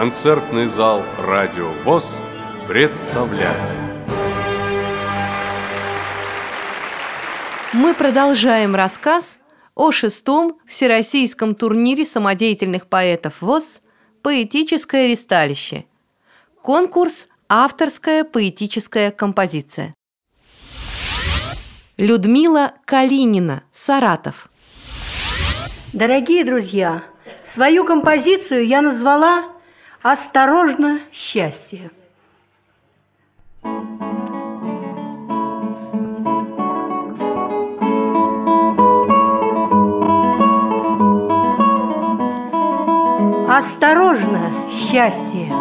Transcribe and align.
Концертный 0.00 0.66
зал 0.66 1.04
«Радио 1.18 1.72
ВОЗ» 1.84 2.22
представляет. 2.66 3.54
Мы 7.74 7.92
продолжаем 7.92 8.74
рассказ 8.74 9.36
о 9.74 9.92
шестом 9.92 10.58
Всероссийском 10.66 11.54
турнире 11.54 12.06
самодеятельных 12.06 12.86
поэтов 12.86 13.42
ВОЗ 13.42 13.82
«Поэтическое 14.22 15.08
ристалище». 15.08 15.84
Конкурс 16.62 17.28
«Авторская 17.50 18.24
поэтическая 18.24 19.10
композиция». 19.10 19.92
Людмила 21.98 22.72
Калинина, 22.86 23.64
Саратов. 23.70 24.48
Дорогие 25.92 26.46
друзья, 26.46 27.04
свою 27.44 27.84
композицию 27.84 28.66
я 28.66 28.80
назвала 28.80 29.59
«Осторожно, 30.02 31.00
счастье». 31.12 31.90
Осторожно, 43.46 44.52
счастье, 44.70 45.52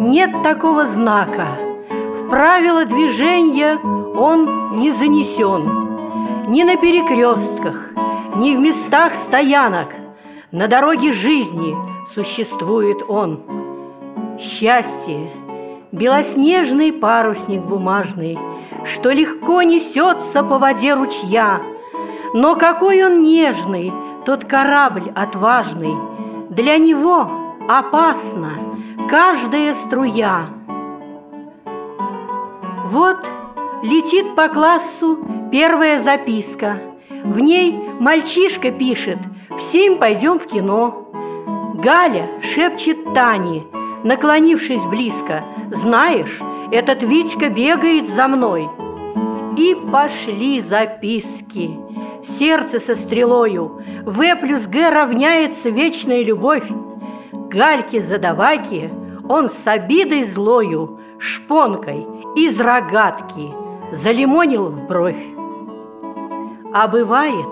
нет 0.00 0.42
такого 0.42 0.86
знака. 0.86 1.46
В 1.88 2.28
правила 2.28 2.86
движения 2.86 3.76
он 3.76 4.80
не 4.80 4.90
занесен. 4.90 6.48
Ни 6.48 6.64
на 6.64 6.76
перекрестках, 6.76 7.90
ни 8.34 8.56
в 8.56 8.58
местах 8.58 9.14
стоянок. 9.14 9.94
На 10.50 10.66
дороге 10.66 11.12
жизни 11.12 11.76
существует 12.12 12.98
он. 13.06 13.55
Счастье, 14.38 15.30
белоснежный 15.92 16.92
парусник 16.92 17.62
бумажный, 17.62 18.38
Что 18.84 19.10
легко 19.10 19.62
несется 19.62 20.42
по 20.42 20.58
воде 20.58 20.94
ручья. 20.94 21.60
Но 22.34 22.54
какой 22.54 23.02
он 23.04 23.22
нежный, 23.22 23.90
тот 24.26 24.44
корабль 24.44 25.10
отважный, 25.14 25.94
Для 26.50 26.76
него 26.76 27.30
опасна 27.66 28.50
каждая 29.08 29.74
струя. 29.74 30.46
Вот 32.90 33.18
летит 33.82 34.34
по 34.36 34.48
классу 34.48 35.18
первая 35.50 35.98
записка. 35.98 36.78
В 37.24 37.40
ней 37.40 37.74
мальчишка 38.00 38.70
пишет 38.70 39.18
«В 39.48 39.60
семь 39.60 39.96
пойдем 39.96 40.38
в 40.38 40.46
кино». 40.46 41.10
Галя 41.74 42.28
шепчет 42.42 43.14
Тане, 43.14 43.64
наклонившись 44.04 44.84
близко 44.86 45.44
«Знаешь, 45.70 46.40
этот 46.70 47.02
Витька 47.02 47.48
бегает 47.48 48.08
за 48.08 48.28
мной». 48.28 48.68
И 49.56 49.74
пошли 49.74 50.60
записки. 50.60 51.70
Сердце 52.38 52.78
со 52.78 52.94
стрелою. 52.94 53.80
В 54.04 54.36
плюс 54.36 54.66
Г 54.66 54.90
равняется 54.90 55.70
вечная 55.70 56.22
любовь. 56.22 56.68
Гальки 57.32 58.00
задаваки 58.00 58.90
он 59.28 59.48
с 59.48 59.66
обидой 59.66 60.24
злою, 60.24 61.00
шпонкой 61.18 62.06
из 62.36 62.60
рогатки 62.60 63.50
залимонил 63.92 64.68
в 64.68 64.86
бровь. 64.86 65.24
А 66.72 66.86
бывает, 66.88 67.46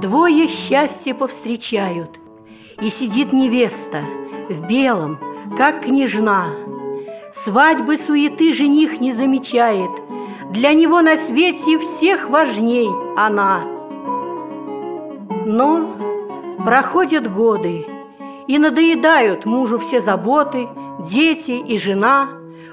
двое 0.00 0.48
счастья 0.48 1.14
повстречают, 1.14 2.18
и 2.80 2.90
сидит 2.90 3.32
невеста 3.32 4.02
в 4.48 4.68
белом, 4.68 5.18
как 5.56 5.82
княжна. 5.84 6.48
Свадьбы 7.44 7.96
суеты 7.96 8.52
жених 8.52 9.00
не 9.00 9.12
замечает, 9.12 9.90
для 10.50 10.72
него 10.72 11.02
на 11.02 11.16
свете 11.16 11.78
всех 11.78 12.28
важней 12.30 12.88
она. 13.16 13.62
Но 15.46 15.88
проходят 16.64 17.32
годы, 17.32 17.86
и 18.46 18.58
надоедают 18.58 19.44
мужу 19.44 19.78
все 19.78 20.00
заботы, 20.00 20.68
дети 21.00 21.52
и 21.52 21.78
жена. 21.78 22.30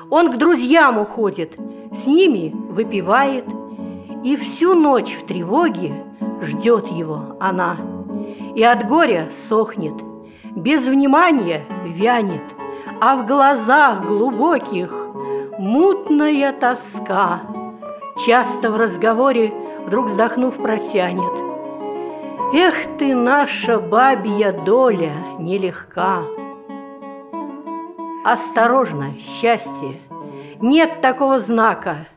Он 0.10 0.32
к 0.32 0.38
друзьям 0.38 0.98
уходит, 0.98 1.58
с 1.92 2.06
ними 2.06 2.56
выпивает, 2.70 3.46
и 4.24 4.36
всю 4.38 4.74
ночь 4.74 5.14
в 5.14 5.26
тревоге 5.26 6.04
ждет 6.42 6.90
его 6.90 7.36
она. 7.40 7.78
И 8.56 8.64
от 8.64 8.88
горя 8.88 9.30
сохнет, 9.50 9.96
без 10.56 10.88
внимания 10.88 11.66
вянет, 11.86 12.42
а 13.02 13.18
в 13.18 13.28
глазах 13.28 14.06
глубоких 14.06 14.92
мутная 15.58 16.54
тоска. 16.54 17.42
Часто 18.26 18.72
в 18.72 18.78
разговоре 18.78 19.54
вдруг 19.86 20.08
вздохнув 20.08 20.58
протянет. 20.58 21.32
Эх 22.54 22.98
ты, 22.98 23.16
наша 23.16 23.80
бабья 23.80 24.52
доля 24.52 25.14
нелегка. 25.40 26.22
Осторожно, 28.24 29.14
счастье, 29.20 30.02
нет 30.62 31.02
такого 31.02 31.40
знака, 31.40 32.08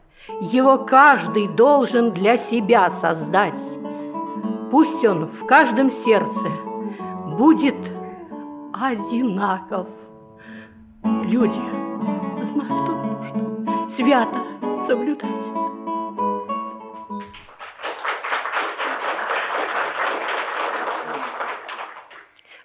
Его 0.40 0.78
каждый 0.78 1.48
должен 1.48 2.12
для 2.12 2.38
себя 2.38 2.90
создать. 2.90 3.58
Пусть 4.70 5.04
он 5.04 5.26
в 5.26 5.44
каждом 5.46 5.90
сердце 5.90 6.48
будет 7.26 7.76
одинаков. 8.72 9.88
Люди 11.28 11.60
знают, 12.42 13.26
что 13.26 13.36
нужно 13.36 13.90
свято 13.90 14.38
соблюдать. 14.86 15.28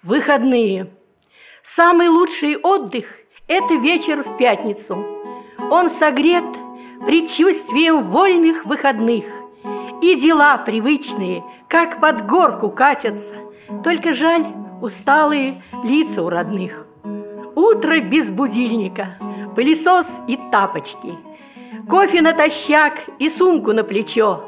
Выходные. 0.02 0.90
Самый 1.62 2.08
лучший 2.08 2.56
отдых– 2.56 3.04
это 3.48 3.74
вечер 3.74 4.24
в 4.24 4.38
пятницу. 4.38 4.96
Он 5.70 5.90
согрет 5.90 6.46
предчувствием 7.04 8.04
вольных 8.04 8.64
выходных. 8.64 9.26
И 10.00 10.14
дела 10.14 10.56
привычные, 10.56 11.44
как 11.68 12.00
под 12.00 12.26
горку 12.26 12.70
катятся. 12.70 13.34
Только 13.82 14.14
жаль, 14.14 14.46
усталые 14.80 15.62
лица 15.82 16.22
у 16.22 16.30
родных. 16.30 16.83
Утро 17.70 18.00
без 18.00 18.30
будильника, 18.30 19.16
пылесос 19.56 20.06
и 20.28 20.38
тапочки. 20.50 21.14
Кофе 21.88 22.20
натощак 22.20 22.94
и 23.18 23.28
сумку 23.30 23.72
на 23.72 23.84
плечо. 23.84 24.44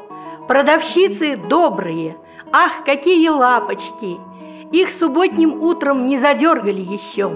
Продавщицы 0.47 1.35
добрые, 1.35 2.17
ах, 2.51 2.83
какие 2.85 3.29
лапочки– 3.29 4.17
их 4.71 4.89
субботним 4.89 5.61
утром 5.63 6.07
не 6.07 6.17
задергали 6.17 6.81
еще. 6.81 7.31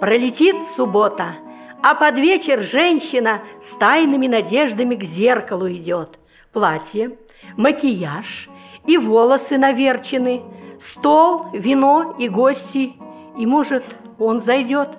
Пролетит 0.00 0.56
суббота, 0.76 1.34
а 1.82 1.94
под 1.94 2.16
вечер 2.18 2.62
женщина 2.62 3.40
с 3.60 3.76
тайными 3.76 4.28
надеждами 4.28 4.94
к 4.94 5.02
зеркалу 5.02 5.68
идет. 5.70 6.18
Платье, 6.52 7.18
макияж 7.56 8.48
и 8.86 8.96
волосы 8.96 9.58
наверчены, 9.58 10.42
стол, 10.80 11.46
вино 11.52 12.14
и 12.18 12.28
гости, 12.28 12.94
и, 13.36 13.46
может, 13.46 13.84
он 14.18 14.40
зайдет. 14.40 14.90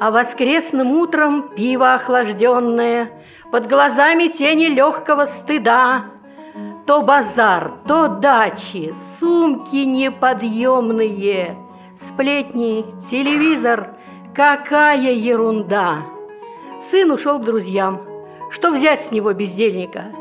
А 0.00 0.10
воскресным 0.10 0.92
утром 0.92 1.50
пиво 1.54 1.94
охлажденное, 1.94 3.10
под 3.50 3.68
глазами 3.68 4.28
тени 4.28 4.66
легкого 4.66 5.26
стыда, 5.26 6.06
то 6.86 7.02
базар, 7.02 7.74
то 7.86 8.08
дачи, 8.08 8.92
сумки 9.18 9.76
неподъемные, 9.76 11.56
сплетни, 11.96 12.84
телевизор, 13.10 13.94
какая 14.34 15.12
ерунда! 15.12 16.02
Сын 16.90 17.10
ушел 17.10 17.38
к 17.38 17.44
друзьям. 17.44 18.02
Что 18.50 18.70
взять 18.70 19.04
с 19.06 19.10
него 19.10 19.32
бездельника? 19.32 20.12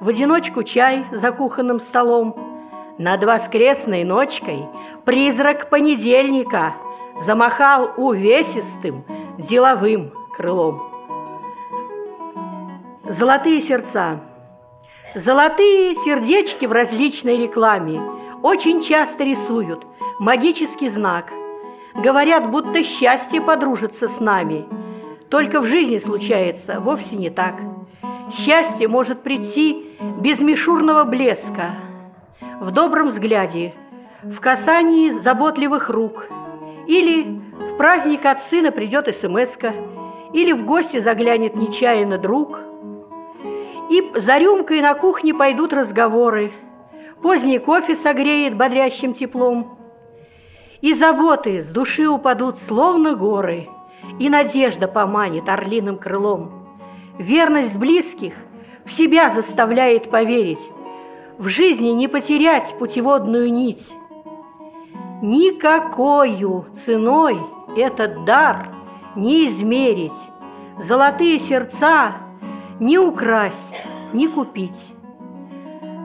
В 0.00 0.08
одиночку 0.08 0.62
чай 0.62 1.04
за 1.12 1.30
кухонным 1.30 1.80
столом. 1.80 2.34
Над 2.98 3.22
воскресной 3.24 4.04
ночкой 4.04 4.66
призрак 5.04 5.68
понедельника 5.68 6.74
замахал 7.24 7.92
увесистым 7.96 9.04
деловым 9.38 10.12
крылом. 10.36 10.80
Золотые 13.08 13.60
сердца– 13.60 14.20
Золотые 15.16 15.94
сердечки 15.94 16.66
в 16.66 16.72
различной 16.72 17.38
рекламе 17.38 18.02
очень 18.42 18.82
часто 18.82 19.24
рисуют 19.24 19.86
магический 20.18 20.90
знак. 20.90 21.32
Говорят, 21.94 22.50
будто 22.50 22.82
счастье 22.82 23.40
подружится 23.40 24.08
с 24.08 24.20
нами. 24.20 24.66
Только 25.30 25.60
в 25.60 25.64
жизни 25.64 25.96
случается 25.96 26.80
вовсе 26.80 27.16
не 27.16 27.30
так. 27.30 27.62
Счастье 28.30 28.88
может 28.88 29.22
прийти 29.22 29.96
без 30.20 30.40
мишурного 30.40 31.04
блеска, 31.04 31.76
в 32.60 32.70
добром 32.72 33.08
взгляде, 33.08 33.74
в 34.22 34.38
касании 34.40 35.10
заботливых 35.10 35.88
рук 35.88 36.26
или 36.86 37.40
В 37.58 37.76
праздник 37.76 38.24
от 38.24 38.40
сына 38.40 38.70
придет 38.70 39.14
смс 39.14 39.56
или 40.32 40.52
в 40.52 40.64
гости 40.64 40.98
заглянет 40.98 41.56
нечаянно 41.56 42.18
друг. 42.18 42.60
И 43.90 44.02
за 44.14 44.38
рюмкой 44.38 44.80
на 44.80 44.94
кухне 44.94 45.32
пойдут 45.34 45.72
разговоры. 45.72 46.52
Поздний 47.22 47.58
кофе 47.58 47.96
согреет 47.96 48.56
бодрящим 48.56 49.14
теплом. 49.14 49.78
И 50.80 50.92
заботы 50.92 51.60
с 51.60 51.66
души 51.66 52.06
упадут, 52.06 52.58
словно 52.58 53.14
горы, 53.14 53.68
И 54.18 54.28
надежда 54.28 54.88
поманит 54.88 55.48
орлиным 55.48 55.98
крылом. 55.98 56.66
Верность 57.18 57.76
близких 57.76 58.34
в 58.84 58.92
себя 58.92 59.30
заставляет 59.30 60.10
поверить, 60.10 60.70
В 61.38 61.48
жизни 61.48 61.88
не 61.88 62.08
потерять 62.08 62.74
путеводную 62.78 63.52
нить. 63.52 63.92
Никакою 65.22 66.66
ценой 66.74 67.38
этот 67.76 68.24
дар 68.24 68.70
не 69.14 69.46
измерить, 69.48 70.12
Золотые 70.78 71.38
сердца 71.38 72.16
не 72.80 72.98
украсть, 72.98 73.82
не 74.12 74.28
купить. 74.28 74.94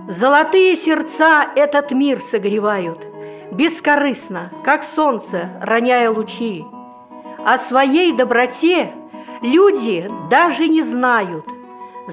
Золотые 0.07 0.77
сердца 0.77 1.45
этот 1.55 1.91
мир 1.91 2.21
согревают, 2.21 3.05
Бескорыстно, 3.51 4.49
как 4.63 4.85
солнце, 4.85 5.49
роняя 5.61 6.09
лучи. 6.09 6.65
О 7.45 7.57
своей 7.57 8.13
доброте 8.13 8.93
люди 9.41 10.09
даже 10.29 10.69
не 10.69 10.83
знают. 10.83 11.45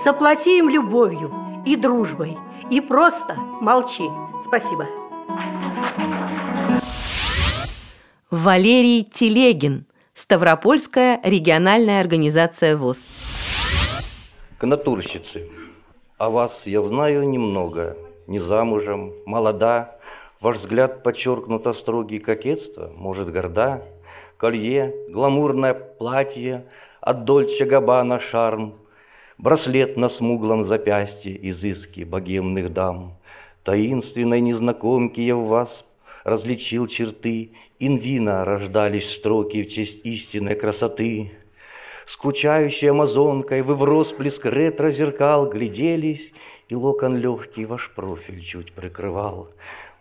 Заплати 0.04 0.58
им 0.58 0.68
любовью 0.68 1.32
и 1.64 1.76
дружбой, 1.76 2.36
и 2.70 2.80
просто 2.80 3.36
молчи. 3.60 4.10
Спасибо. 4.44 4.88
Валерий 8.30 9.04
Телегин, 9.04 9.86
Ставропольская 10.12 11.18
региональная 11.24 12.02
организация 12.02 12.76
ВОЗ. 12.76 12.98
К 14.58 14.66
натурщице. 14.66 15.48
О 16.18 16.28
вас 16.28 16.66
я 16.66 16.82
знаю 16.82 17.26
немного. 17.26 17.96
Не 18.26 18.38
замужем, 18.38 19.14
молода. 19.24 19.96
Ваш 20.42 20.56
взгляд 20.56 21.02
подчеркнуто 21.02 21.72
строгий 21.72 22.18
кокетство, 22.18 22.92
может, 22.94 23.32
горда. 23.32 23.82
Колье, 24.36 24.94
гламурное 25.08 25.72
платье, 25.72 26.66
от 27.00 27.24
Дольче 27.24 27.64
Габбана 27.64 28.20
шарм, 28.20 28.74
Браслет 29.38 29.96
на 29.96 30.10
смуглом 30.10 30.64
запястье, 30.64 31.34
изыски 31.48 32.04
богемных 32.04 32.74
дам. 32.74 33.14
Таинственной 33.64 34.42
незнакомки 34.42 35.22
я 35.22 35.34
в 35.34 35.46
вас 35.46 35.86
различил 36.28 36.86
черты, 36.86 37.52
Инвина 37.78 38.44
рождались 38.44 39.14
строки 39.14 39.62
в 39.62 39.68
честь 39.68 40.04
истинной 40.04 40.54
красоты. 40.54 41.32
Скучающей 42.06 42.90
амазонкой 42.90 43.60
вы 43.60 43.74
в 43.74 43.84
росплеск 43.84 44.46
ретро-зеркал 44.46 45.50
гляделись, 45.50 46.32
И 46.68 46.74
локон 46.74 47.16
легкий 47.18 47.66
ваш 47.66 47.90
профиль 47.94 48.40
чуть 48.40 48.72
прикрывал. 48.72 49.50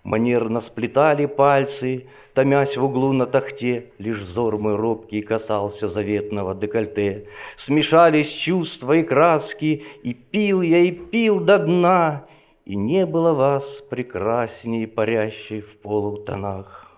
Манерно 0.03 0.61
сплетали 0.61 1.25
пальцы, 1.25 2.05
Томясь 2.33 2.77
в 2.77 2.83
углу 2.85 3.11
на 3.11 3.25
тахте, 3.25 3.91
Лишь 3.97 4.19
взор 4.19 4.57
мой 4.57 4.75
робкий 4.75 5.21
касался 5.21 5.89
заветного 5.89 6.55
декольте. 6.55 7.27
Смешались 7.57 8.31
чувства 8.31 8.93
и 8.93 9.03
краски, 9.03 9.83
И 10.03 10.13
пил 10.13 10.61
я, 10.61 10.79
и 10.79 10.91
пил 10.91 11.41
до 11.41 11.57
дна, 11.59 12.25
И 12.67 12.75
не 12.75 13.05
было 13.05 13.31
вас 13.31 13.81
прекрасней, 13.89 14.87
парящей 14.87 15.61
в 15.61 15.77
полутонах. 15.77 16.91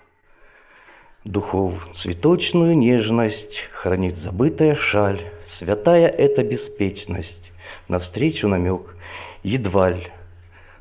Духов 1.24 1.90
цветочную 1.94 2.76
нежность 2.76 3.70
Хранит 3.72 4.18
забытая 4.18 4.74
шаль, 4.74 5.22
Святая 5.44 6.08
эта 6.08 6.44
беспечность, 6.44 7.52
Навстречу 7.88 8.48
намек, 8.48 8.96
едва 9.44 9.92
ли. 9.92 10.08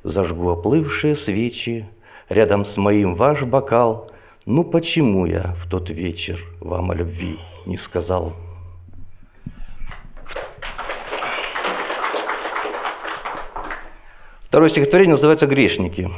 Зажгу 0.04 0.48
оплывшие 0.48 1.14
свечи, 1.14 1.86
Рядом 2.30 2.64
с 2.64 2.78
моим 2.78 3.14
ваш 3.14 3.42
бокал. 3.42 4.10
Ну 4.46 4.64
почему 4.64 5.26
я 5.26 5.54
в 5.58 5.68
тот 5.68 5.90
вечер 5.90 6.42
вам 6.60 6.92
о 6.92 6.94
любви 6.94 7.38
не 7.66 7.76
сказал? 7.76 8.32
Второе 14.58 14.70
стихотворение 14.70 15.12
называется 15.12 15.46
«Грешники». 15.46 16.10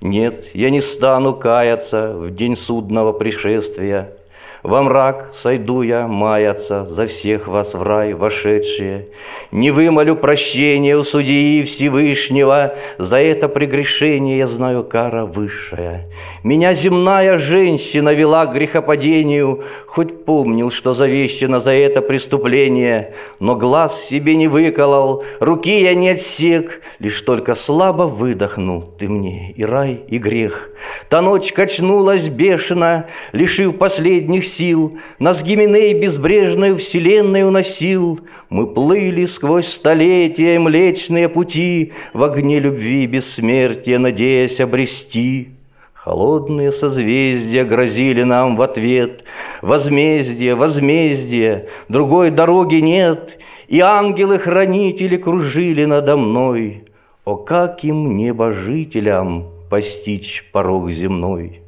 Нет, 0.00 0.50
я 0.52 0.68
не 0.70 0.80
стану 0.80 1.32
каяться 1.32 2.12
в 2.12 2.34
день 2.34 2.56
судного 2.56 3.12
пришествия, 3.12 4.16
во 4.62 4.82
мрак 4.82 5.30
сойду 5.32 5.82
я 5.82 6.06
маяться 6.06 6.84
за 6.84 7.06
всех 7.06 7.48
вас 7.48 7.74
в 7.74 7.82
рай 7.82 8.12
вошедшие. 8.12 9.08
Не 9.50 9.70
вымолю 9.70 10.16
прощения 10.16 10.96
у 10.96 11.04
судьи 11.04 11.62
Всевышнего, 11.64 12.74
За 12.98 13.18
это 13.18 13.48
прегрешение 13.48 14.38
я 14.38 14.46
знаю 14.46 14.84
кара 14.84 15.24
высшая. 15.24 16.06
Меня 16.44 16.74
земная 16.74 17.38
женщина 17.38 18.12
вела 18.12 18.46
к 18.46 18.52
грехопадению, 18.52 19.62
Хоть 19.86 20.24
помнил, 20.24 20.70
что 20.70 20.94
завещено 20.94 21.60
за 21.60 21.72
это 21.72 22.02
преступление, 22.02 23.14
Но 23.40 23.56
глаз 23.56 24.04
себе 24.04 24.36
не 24.36 24.48
выколол, 24.48 25.24
руки 25.40 25.80
я 25.80 25.94
не 25.94 26.10
отсек, 26.10 26.82
Лишь 26.98 27.20
только 27.22 27.54
слабо 27.54 28.02
выдохнул 28.02 28.90
ты 28.98 29.08
мне 29.08 29.52
и 29.56 29.64
рай, 29.64 30.02
и 30.08 30.18
грех. 30.18 30.70
Та 31.08 31.22
ночь 31.22 31.52
качнулась 31.52 32.28
бешено, 32.28 33.06
лишив 33.32 33.78
последних 33.78 34.44
сил, 34.50 34.98
Нас 35.18 35.42
Гименей 35.42 35.94
безбрежную 35.94 36.76
вселенной 36.76 37.46
уносил. 37.46 38.20
Мы 38.48 38.66
плыли 38.66 39.24
сквозь 39.24 39.68
столетия 39.68 40.58
млечные 40.58 41.28
пути, 41.28 41.92
В 42.12 42.22
огне 42.22 42.58
любви 42.58 43.06
бессмертия, 43.06 43.98
надеясь 43.98 44.60
обрести. 44.60 45.50
Холодные 45.92 46.72
созвездия 46.72 47.64
грозили 47.64 48.22
нам 48.22 48.56
в 48.56 48.62
ответ. 48.62 49.24
Возмездие, 49.60 50.54
возмездие, 50.54 51.68
другой 51.88 52.30
дороги 52.30 52.76
нет, 52.76 53.38
И 53.68 53.80
ангелы-хранители 53.80 55.16
кружили 55.16 55.84
надо 55.84 56.16
мной. 56.16 56.84
О, 57.26 57.36
как 57.36 57.84
им, 57.84 58.16
небожителям, 58.16 59.46
постичь 59.68 60.48
порог 60.52 60.90
земной! 60.90 61.60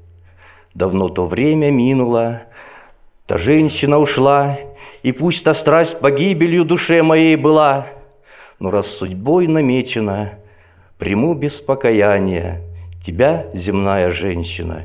Давно 0.74 1.10
то 1.10 1.26
время 1.26 1.70
минуло, 1.70 2.44
Та 3.32 3.38
женщина 3.38 3.98
ушла, 3.98 4.58
и 5.02 5.10
пусть 5.10 5.42
та 5.42 5.54
страсть 5.54 5.98
погибелью 6.00 6.66
душе 6.66 7.02
моей 7.02 7.36
была, 7.36 7.86
но 8.58 8.70
раз 8.70 8.88
судьбой 8.88 9.46
намечена, 9.46 10.34
приму 10.98 11.32
без 11.32 11.62
покаяния 11.62 12.60
тебя, 13.02 13.46
земная 13.54 14.10
женщина, 14.10 14.82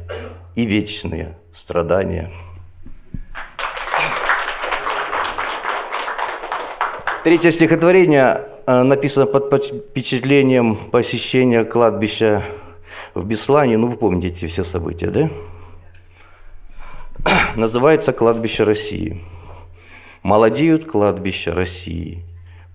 и 0.55 0.63
вечные 0.63 1.35
страдания. 1.51 2.31
Третье 7.25 7.51
стихотворение 7.51 8.43
э, 8.65 8.81
написано 8.83 9.25
под 9.25 9.61
впечатлением 9.61 10.77
посещения 10.77 11.65
кладбища 11.65 12.43
в 13.13 13.25
Беслане. 13.25 13.77
Ну, 13.77 13.87
вы 13.87 13.97
помните 13.97 14.47
все 14.47 14.63
события, 14.63 15.07
да? 15.07 15.29
называется 17.55 18.13
«Кладбище 18.13 18.63
России». 18.63 19.23
Молодеют 20.23 20.85
кладбища 20.85 21.53
России. 21.53 22.23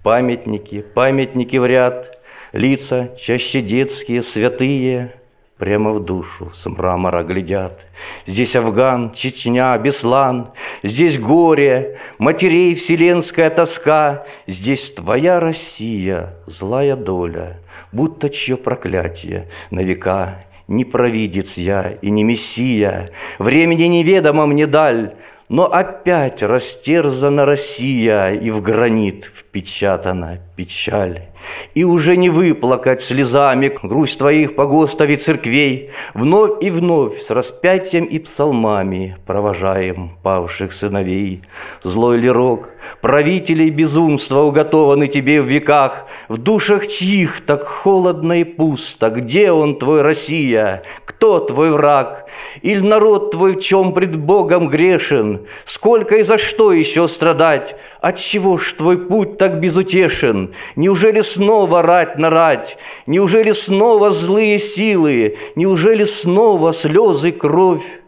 Памятники, 0.02 0.82
памятники 0.82 1.56
в 1.56 1.66
ряд, 1.66 2.20
лица 2.52 3.14
чаще 3.18 3.60
детские, 3.60 4.22
святые, 4.22 5.14
Прямо 5.58 5.92
в 5.92 6.00
душу 6.00 6.50
с 6.52 6.68
мрамора 6.68 7.22
глядят. 7.22 7.86
Здесь 8.26 8.56
Афган, 8.56 9.12
Чечня, 9.12 9.78
Беслан, 9.78 10.48
Здесь 10.82 11.20
горе, 11.20 11.98
матерей 12.18 12.74
вселенская 12.74 13.48
тоска, 13.48 14.24
Здесь 14.48 14.90
твоя 14.90 15.38
Россия, 15.38 16.34
злая 16.46 16.96
доля, 16.96 17.60
Будто 17.92 18.28
чье 18.28 18.56
проклятие 18.56 19.48
на 19.70 19.84
века 19.84 20.40
не 20.68 20.84
провидец 20.84 21.56
я 21.56 21.98
и 22.02 22.10
не 22.10 22.24
мессия, 22.24 23.08
Времени 23.38 23.84
неведомо 23.84 24.46
мне 24.46 24.66
даль, 24.66 25.14
но 25.48 25.64
опять 25.64 26.42
растерзана 26.42 27.44
Россия, 27.44 28.30
И 28.30 28.50
в 28.50 28.62
гранит 28.62 29.24
впечатана 29.24 30.38
печаль. 30.56 31.31
И 31.74 31.84
уже 31.84 32.16
не 32.16 32.30
выплакать 32.30 33.02
слезами 33.02 33.72
грусть 33.82 34.18
твоих 34.18 34.54
погостов 34.54 35.08
и 35.08 35.16
церквей, 35.16 35.90
Вновь 36.14 36.62
и 36.62 36.70
вновь 36.70 37.20
с 37.20 37.30
распятием 37.30 38.04
и 38.04 38.18
псалмами 38.18 39.16
Провожаем 39.26 40.10
павших 40.22 40.72
сыновей. 40.72 41.42
Злой 41.82 42.18
ли 42.18 42.30
рок, 42.30 42.70
правителей 43.00 43.70
безумства 43.70 44.40
уготованы 44.40 45.08
тебе 45.08 45.40
в 45.42 45.46
веках, 45.46 46.06
В 46.28 46.38
душах 46.38 46.88
чьих 46.88 47.44
так 47.44 47.64
холодно 47.64 48.40
и 48.40 48.44
пусто, 48.44 49.10
Где 49.10 49.52
он, 49.52 49.78
твой 49.78 50.02
Россия, 50.02 50.82
кто 51.04 51.38
твой 51.38 51.70
враг? 51.70 52.26
Или 52.62 52.80
народ 52.80 53.30
твой 53.30 53.54
в 53.54 53.60
чем 53.60 53.92
пред 53.92 54.16
Богом 54.16 54.68
грешен? 54.68 55.46
Сколько 55.64 56.16
и 56.16 56.22
за 56.22 56.38
что 56.38 56.72
еще 56.72 57.06
страдать? 57.08 57.76
Отчего 58.00 58.58
ж 58.58 58.72
твой 58.72 58.98
путь 58.98 59.38
так 59.38 59.60
безутешен? 59.60 60.52
Неужели 60.76 61.20
снова 61.34 61.82
рать 61.82 62.18
на 62.18 62.30
рать? 62.30 62.78
Неужели 63.06 63.52
снова 63.52 64.10
злые 64.10 64.58
силы? 64.58 65.36
Неужели 65.56 66.04
снова 66.04 66.72
слезы, 66.72 67.32
кровь? 67.32 68.02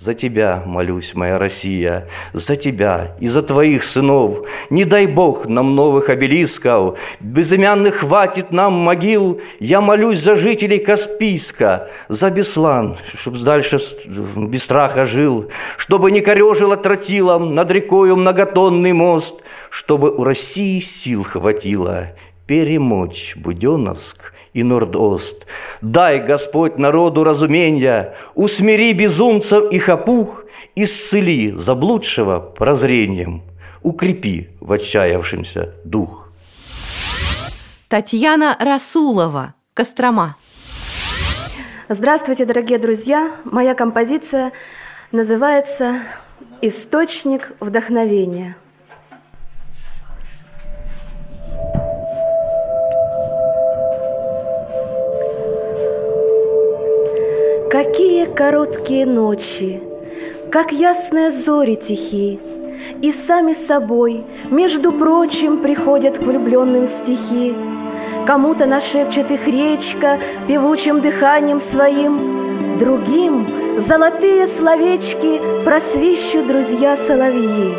За 0.00 0.14
тебя 0.14 0.62
молюсь, 0.64 1.12
моя 1.14 1.36
Россия, 1.36 2.08
за 2.32 2.56
тебя 2.56 3.18
и 3.20 3.28
за 3.28 3.42
твоих 3.42 3.84
сынов. 3.84 4.46
Не 4.70 4.86
дай 4.86 5.06
Бог 5.06 5.44
нам 5.46 5.76
новых 5.76 6.08
обелисков, 6.08 6.98
безымянных 7.20 7.96
хватит 7.96 8.50
нам 8.50 8.72
могил. 8.72 9.42
Я 9.58 9.82
молюсь 9.82 10.20
за 10.20 10.36
жителей 10.36 10.78
Каспийска, 10.78 11.90
за 12.08 12.30
Беслан, 12.30 12.96
чтоб 13.14 13.36
дальше 13.40 13.78
без 14.38 14.64
страха 14.64 15.04
жил, 15.04 15.50
чтобы 15.76 16.10
не 16.10 16.22
корежило 16.22 16.78
тротилом 16.78 17.54
над 17.54 17.70
рекою 17.70 18.16
многотонный 18.16 18.94
мост, 18.94 19.42
чтобы 19.68 20.10
у 20.10 20.24
России 20.24 20.78
сил 20.78 21.24
хватило 21.24 22.06
перемочь 22.50 23.36
Буденовск 23.36 24.32
и 24.54 24.64
Нордост. 24.64 25.46
Дай, 25.82 26.18
Господь, 26.18 26.78
народу 26.78 27.22
разумения, 27.22 28.16
усмири 28.34 28.92
безумцев 28.92 29.70
и 29.70 29.78
хапух, 29.78 30.42
исцели 30.74 31.52
заблудшего 31.52 32.40
прозрением, 32.40 33.42
укрепи 33.84 34.48
в 34.58 34.72
отчаявшемся 34.72 35.76
дух. 35.84 36.28
Татьяна 37.86 38.56
Расулова, 38.58 39.54
Кострома. 39.72 40.34
Здравствуйте, 41.88 42.46
дорогие 42.46 42.80
друзья! 42.80 43.30
Моя 43.44 43.76
композиция 43.76 44.50
называется 45.12 46.00
«Источник 46.62 47.52
вдохновения». 47.60 48.56
Короткие 58.40 59.04
ночи, 59.04 59.82
как 60.50 60.72
ясные 60.72 61.30
зори 61.30 61.74
тихи, 61.76 62.40
И 63.02 63.12
сами 63.12 63.52
собой, 63.52 64.24
между 64.50 64.92
прочим, 64.92 65.58
приходят 65.58 66.16
к 66.16 66.22
влюбленным 66.22 66.86
стихи. 66.86 67.54
Кому-то 68.26 68.64
нашепчет 68.64 69.30
их 69.30 69.46
речка 69.46 70.18
певучим 70.48 71.02
дыханием 71.02 71.60
своим, 71.60 72.78
Другим 72.78 73.46
золотые 73.78 74.46
словечки 74.46 75.38
просвищут 75.66 76.46
друзья 76.46 76.96
соловьи. 76.96 77.74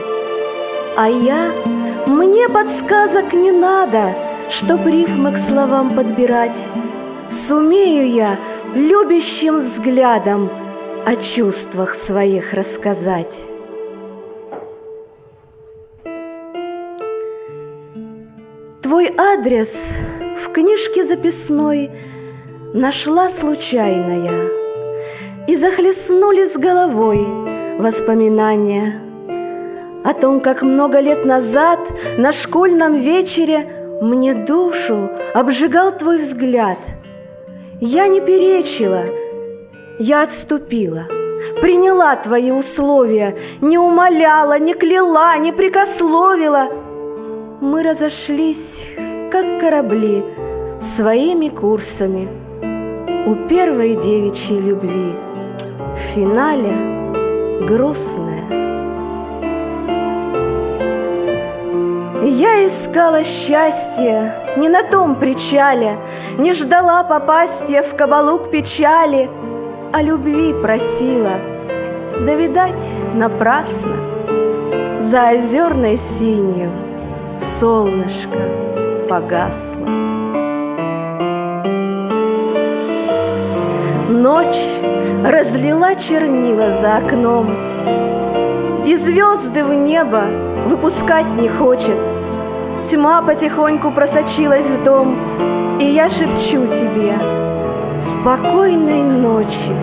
А 0.96 1.10
я, 1.10 1.51
мне 2.06 2.48
подсказок 2.50 3.34
не 3.34 3.51
надо, 3.51 4.15
Чтоб 4.51 4.86
рифмы 4.86 5.32
к 5.32 5.38
словам 5.38 5.96
подбирать. 5.96 6.68
Сумею 7.32 8.12
я 8.12 8.38
любящим 8.74 9.60
взглядом 9.60 10.50
о 11.06 11.16
чувствах 11.16 11.94
своих 11.94 12.54
рассказать. 12.54 13.38
Твой 18.82 19.12
адрес 19.18 19.74
в 20.38 20.51
книжке 20.51 21.06
записной 21.06 21.92
нашла 22.74 23.30
случайная, 23.30 24.50
И 25.48 25.56
захлестнули 25.56 26.48
с 26.48 26.56
головой 26.56 27.25
воспоминания 27.78 29.01
О 30.04 30.13
том, 30.13 30.40
как 30.40 30.62
много 30.62 31.00
лет 31.00 31.25
назад 31.25 31.80
на 32.18 32.32
школьном 32.32 32.96
вечере 32.96 34.00
Мне 34.01 34.34
душу 34.34 35.10
обжигал 35.34 35.98
твой 35.98 36.18
взгляд— 36.20 36.80
я 37.81 38.07
не 38.07 38.21
перечила, 38.21 39.05
я 39.97 40.21
отступила, 40.21 41.07
приняла 41.61 42.15
твои 42.15 42.51
условия, 42.51 43.35
не 43.59 43.79
умоляла, 43.79 44.59
не 44.59 44.75
кляла, 44.75 45.38
не 45.39 45.51
прикословила. 45.51 46.67
Мы 47.59 47.81
разошлись, 47.81 48.88
как 49.31 49.59
корабли, 49.59 50.23
своими 50.79 51.50
курсами 51.50 52.29
у 53.27 53.47
первой 53.47 53.95
девичьей 53.95 54.59
любви. 54.59 55.15
В 55.95 55.97
финале 56.13 57.65
грустная. 57.65 58.61
Я 62.41 62.65
искала 62.65 63.24
счастье 63.24 64.33
не 64.57 64.67
на 64.67 64.81
том 64.81 65.15
причале, 65.15 66.00
Не 66.39 66.53
ждала 66.53 67.03
попасть 67.03 67.69
я 67.69 67.83
в 67.83 67.95
кабалу 67.95 68.39
к 68.39 68.50
печали, 68.50 69.29
А 69.93 70.01
любви 70.01 70.51
просила, 70.51 71.38
да, 72.25 72.33
видать, 72.33 72.83
напрасно. 73.13 73.95
За 75.01 75.33
озерной 75.33 75.98
синью 75.98 76.71
солнышко 77.60 78.39
погасло. 79.07 79.86
Ночь 84.10 84.63
разлила 85.24 85.93
чернила 85.93 86.81
за 86.81 86.98
окном, 86.98 87.51
И 88.88 88.98
звезды 88.98 89.63
в 89.63 89.75
небо 89.75 90.24
выпускать 90.67 91.27
не 91.39 91.48
хочет— 91.48 92.00
Тьма 92.89 93.21
потихоньку 93.21 93.91
просочилась 93.91 94.69
в 94.69 94.83
дом, 94.83 95.15
И 95.79 95.85
я 95.85 96.09
шепчу 96.09 96.65
тебе 96.65 97.13
Спокойной 97.95 99.03
ночи 99.03 99.75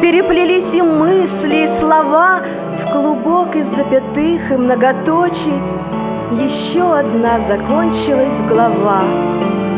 Переплелись 0.00 0.72
и 0.74 0.80
мысли, 0.80 1.64
и 1.64 1.78
слова 1.80 2.40
В 2.78 2.92
клубок 2.92 3.56
из 3.56 3.66
запятых 3.66 4.52
и 4.52 4.56
многоточий. 4.56 5.60
Еще 6.30 6.82
одна 6.96 7.40
закончилась 7.40 8.40
глава 8.48 9.02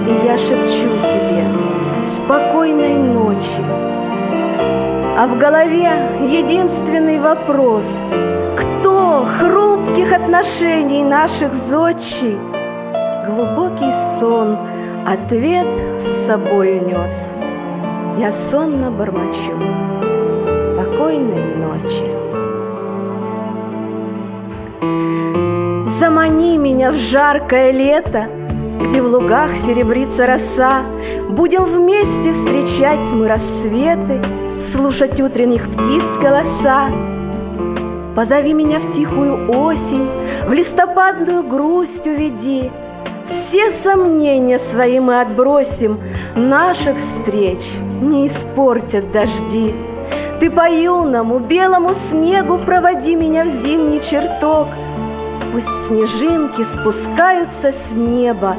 И 0.06 0.26
я 0.26 0.36
шепчу 0.36 0.90
тебе 1.02 1.46
Спокойной 2.04 2.96
ночи 2.96 3.62
А 5.16 5.26
в 5.26 5.38
голове 5.38 5.90
единственный 6.28 7.18
вопрос 7.18 7.86
Кто 8.58 9.26
хрупких 9.92 10.12
отношений 10.12 11.04
наших 11.04 11.54
зодчий 11.54 12.38
глубокий 13.28 13.92
сон 14.18 14.58
Ответ 15.04 15.66
с 15.98 16.26
собой 16.26 16.78
унес. 16.78 17.34
Я 18.18 18.30
сонно 18.30 18.90
бормочу. 18.92 19.52
Спокойной 20.62 21.56
ночи. 21.56 22.06
Замани 25.98 26.56
меня 26.56 26.92
в 26.92 26.96
жаркое 26.96 27.72
лето, 27.72 28.28
Где 28.80 29.02
в 29.02 29.06
лугах 29.06 29.56
серебрится 29.56 30.26
роса, 30.26 30.84
Будем 31.28 31.64
вместе 31.64 32.32
встречать 32.32 33.10
мы 33.10 33.26
рассветы, 33.26 34.22
Слушать 34.60 35.20
утренних 35.20 35.68
птиц 35.68 36.16
голоса, 36.20 36.88
Позови 38.14 38.52
меня 38.52 38.78
в 38.78 38.92
тихую 38.92 39.50
осень, 39.50 40.08
В 40.46 40.52
листопадную 40.52 41.42
грусть 41.42 42.06
уведи, 42.06 42.70
все 43.24 43.70
сомнения 43.70 44.58
свои 44.58 45.00
мы 45.00 45.20
отбросим, 45.20 46.00
Наших 46.36 46.98
встреч 46.98 47.72
не 48.00 48.26
испортят 48.26 49.12
дожди. 49.12 49.74
Ты 50.40 50.50
по 50.50 50.68
юному 50.68 51.38
белому 51.38 51.94
снегу 51.94 52.58
Проводи 52.58 53.14
меня 53.14 53.44
в 53.44 53.48
зимний 53.48 54.00
чертог. 54.00 54.68
Пусть 55.52 55.86
снежинки 55.86 56.62
спускаются 56.64 57.72
с 57.72 57.92
неба 57.92 58.56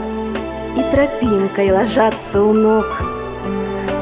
И 0.78 0.82
тропинкой 0.92 1.72
ложатся 1.72 2.42
у 2.42 2.54
ног. 2.54 3.13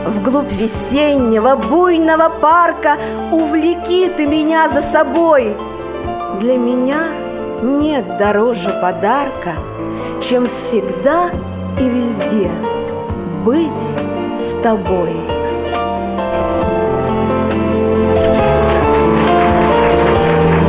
Вглубь 0.08 0.51
весеннего 0.51 1.55
буйного 1.55 2.29
парка 2.29 2.98
Увлеки 3.31 4.10
ты 4.10 4.27
меня 4.27 4.70
за 4.70 4.81
собой. 4.81 5.55
Для 6.39 6.58
меня 6.58 7.08
нет 7.62 8.17
дороже 8.17 8.70
подарка— 8.81 9.55
чем 10.22 10.48
всегда 10.48 11.29
и 11.79 11.89
везде 11.89 12.51
быть 13.43 13.72
с 14.34 14.62
тобой. 14.62 15.13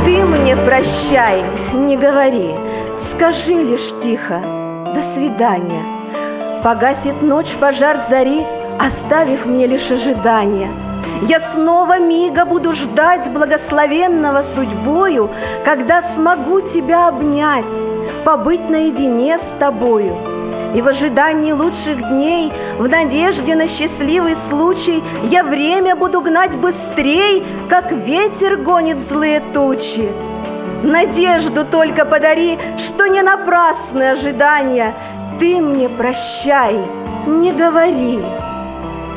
Ты 0.03 0.25
мне 0.25 0.57
прощай, 0.57 1.43
не 1.73 1.97
говори, 1.97 2.55
скажи 2.97 3.53
лишь 3.53 3.93
тихо 4.01 4.41
«до 4.93 5.01
свидания». 5.01 5.83
Погасит 6.63 7.21
ночь 7.21 7.55
пожар 7.59 7.99
зари, 8.09 8.45
оставив 8.85 9.45
мне 9.45 9.67
лишь 9.67 9.91
ожидание– 9.91 10.69
я 11.27 11.39
снова 11.39 11.99
мига 11.99 12.43
буду 12.43 12.73
ждать 12.73 13.31
благословенного 13.31 14.43
судьбою, 14.43 15.29
Когда 15.63 16.01
смогу 16.01 16.59
тебя 16.59 17.07
обнять, 17.07 17.63
побыть 18.25 18.69
наедине 18.69 19.37
с 19.37 19.57
тобою. 19.57 20.17
И 20.75 20.81
в 20.81 20.87
ожидании 20.87 21.51
лучших 21.53 21.97
дней, 22.09 22.51
в 22.77 22.89
надежде 22.89 23.55
на 23.55 23.67
счастливый 23.67 24.35
случай, 24.35 25.01
Я 25.23 25.43
время 25.43 25.95
буду 25.95 26.19
гнать 26.19 26.55
быстрей, 26.57 27.45
как 27.69 27.91
ветер 27.91 28.57
гонит 28.57 28.99
злые 28.99 29.41
тучи. 29.53 30.11
Надежду 30.83 31.63
только 31.63 32.05
подари, 32.05 32.57
что 32.77 33.07
не 33.07 33.21
напрасны 33.21 34.11
ожидания. 34.11 34.93
Ты 35.39 35.61
мне 35.61 35.87
прощай, 35.87 36.77
не 37.27 37.53
говори, 37.53 38.19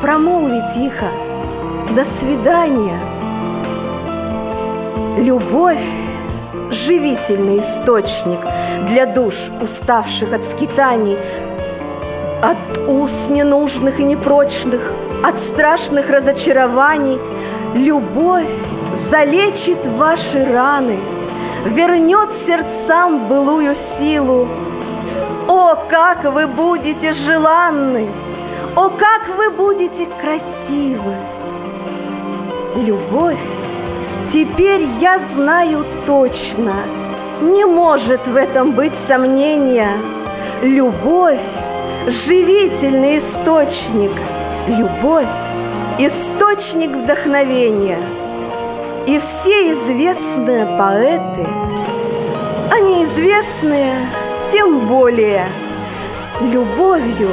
промолви 0.01 0.61
тихо, 0.73 1.07
до 1.95 2.03
свидания. 2.05 2.99
Любовь– 5.17 5.87
живительный 6.71 7.59
источник 7.59 8.39
для 8.87 9.05
душ, 9.05 9.49
уставших 9.61 10.33
от 10.33 10.45
скитаний, 10.45 11.17
от 12.41 12.77
уз 12.87 13.29
ненужных 13.29 13.99
и 13.99 14.03
непрочных, 14.03 14.93
от 15.23 15.39
страшных 15.39 16.09
разочарований. 16.09 17.19
Любовь 17.73 18.49
залечит 19.09 19.85
ваши 19.87 20.45
раны, 20.45 20.97
вернет 21.65 22.31
сердцам 22.31 23.27
былую 23.27 23.75
силу. 23.75 24.47
О, 25.47 25.75
как 25.89 26.23
вы 26.25 26.45
будете 26.47 27.13
желанны! 27.13 28.07
О, 28.77 28.89
как 28.89 29.27
вы 29.35 29.49
будете 29.49 30.05
красивы! 30.21 31.15
любовь, 32.75 33.39
теперь 34.31 34.85
я 35.01 35.17
знаю 35.17 35.83
точно, 36.05 36.75
не 37.41 37.65
может 37.65 38.27
в 38.27 38.35
этом 38.35 38.73
быть 38.73 38.93
сомнения. 39.07 39.89
Любовь– 40.61 41.41
живительный 42.07 43.17
источник, 43.17 44.11
любовь– 44.67 45.25
источник 45.97 46.91
вдохновения. 46.91 47.99
И 49.07 49.17
все 49.17 49.73
известные 49.73 50.67
поэты, 50.77 51.47
а 52.69 52.79
неизвестные 52.79 53.95
тем 54.51 54.87
более, 54.87 55.47
любовью 56.41 57.29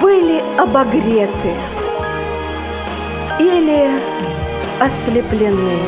были 0.00 0.42
обогреты. 0.58 1.54
Или 3.40 3.90
ослеплены 4.80 5.78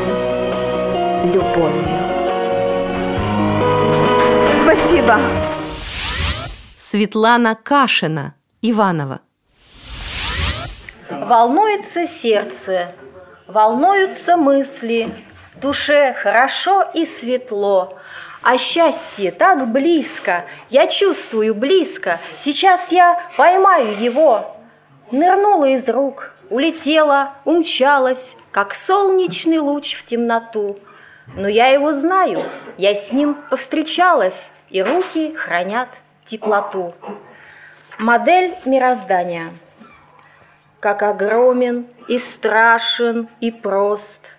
любовью. 1.33 1.99
Спасибо. 4.63 5.19
Светлана 6.77 7.55
Кашина, 7.55 8.35
Иванова. 8.63 9.21
Волнуется 11.09 12.07
сердце, 12.07 12.93
волнуются 13.47 14.37
мысли, 14.37 15.13
душе 15.61 16.15
хорошо 16.15 16.85
и 16.95 17.05
светло, 17.05 17.99
а 18.43 18.57
счастье 18.57 19.33
так 19.33 19.69
близко, 19.69 20.45
я 20.71 20.87
чувствую 20.87 21.55
близко, 21.55 22.19
сейчас 22.37 22.91
я 22.93 23.21
поймаю 23.37 24.01
его. 24.01 24.57
Нырнула 25.11 25.67
из 25.67 25.89
рук, 25.89 26.35
улетела, 26.49 27.35
умчалась, 27.45 28.37
как 28.51 28.75
солнечный 28.75 29.59
луч 29.59 29.95
в 29.95 30.05
темноту. 30.05 30.79
Но 31.37 31.49
я 31.49 31.69
его 31.69 31.93
знаю, 31.93 32.43
я 32.79 32.95
с 32.95 33.13
ним 33.13 33.37
повстречалась, 33.51 34.51
и 34.71 34.83
руки 34.83 35.35
хранят 35.35 35.89
теплоту. 36.25 36.95
Модель 37.99 38.55
мироздания. 38.65 39.51
Как 40.81 41.03
огромен 41.03 41.87
и 42.09 42.17
страшен 42.17 43.29
и 43.41 43.51
прост 43.51 44.31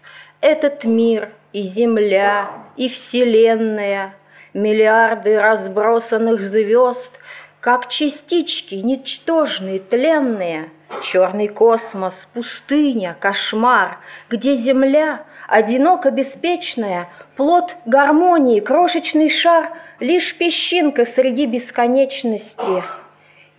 этот 0.41 0.85
мир 0.85 1.29
и 1.53 1.63
земля, 1.63 2.49
и 2.77 2.89
вселенная, 2.89 4.15
миллиарды 4.53 5.39
разбросанных 5.39 6.41
звезд, 6.41 7.19
как 7.59 7.87
частички 7.89 8.75
ничтожные, 8.75 9.79
тленные– 9.79 10.69
Черный 11.01 11.47
космос, 11.47 12.27
пустыня, 12.33 13.15
кошмар, 13.19 13.99
где 14.29 14.55
земля, 14.55 15.23
одиноко 15.47 16.11
беспечная, 16.11 17.07
плод 17.35 17.75
гармонии, 17.85 18.59
крошечный 18.59 19.29
шар, 19.29 19.71
лишь 19.99 20.37
песчинка 20.37 21.05
среди 21.05 21.45
бесконечности. 21.45 22.83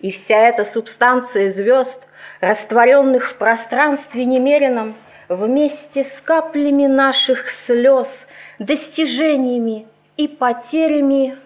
И 0.00 0.10
вся 0.12 0.36
эта 0.36 0.64
субстанция 0.64 1.50
звезд, 1.50 2.06
растворенных 2.40 3.30
в 3.30 3.38
пространстве 3.38 4.24
немеренном, 4.24 4.94
вместе 5.34 6.04
с 6.04 6.20
каплями 6.20 6.86
наших 6.86 7.50
слез, 7.50 8.26
достижениями 8.58 9.86
и 10.16 10.28
потерями 10.28 11.36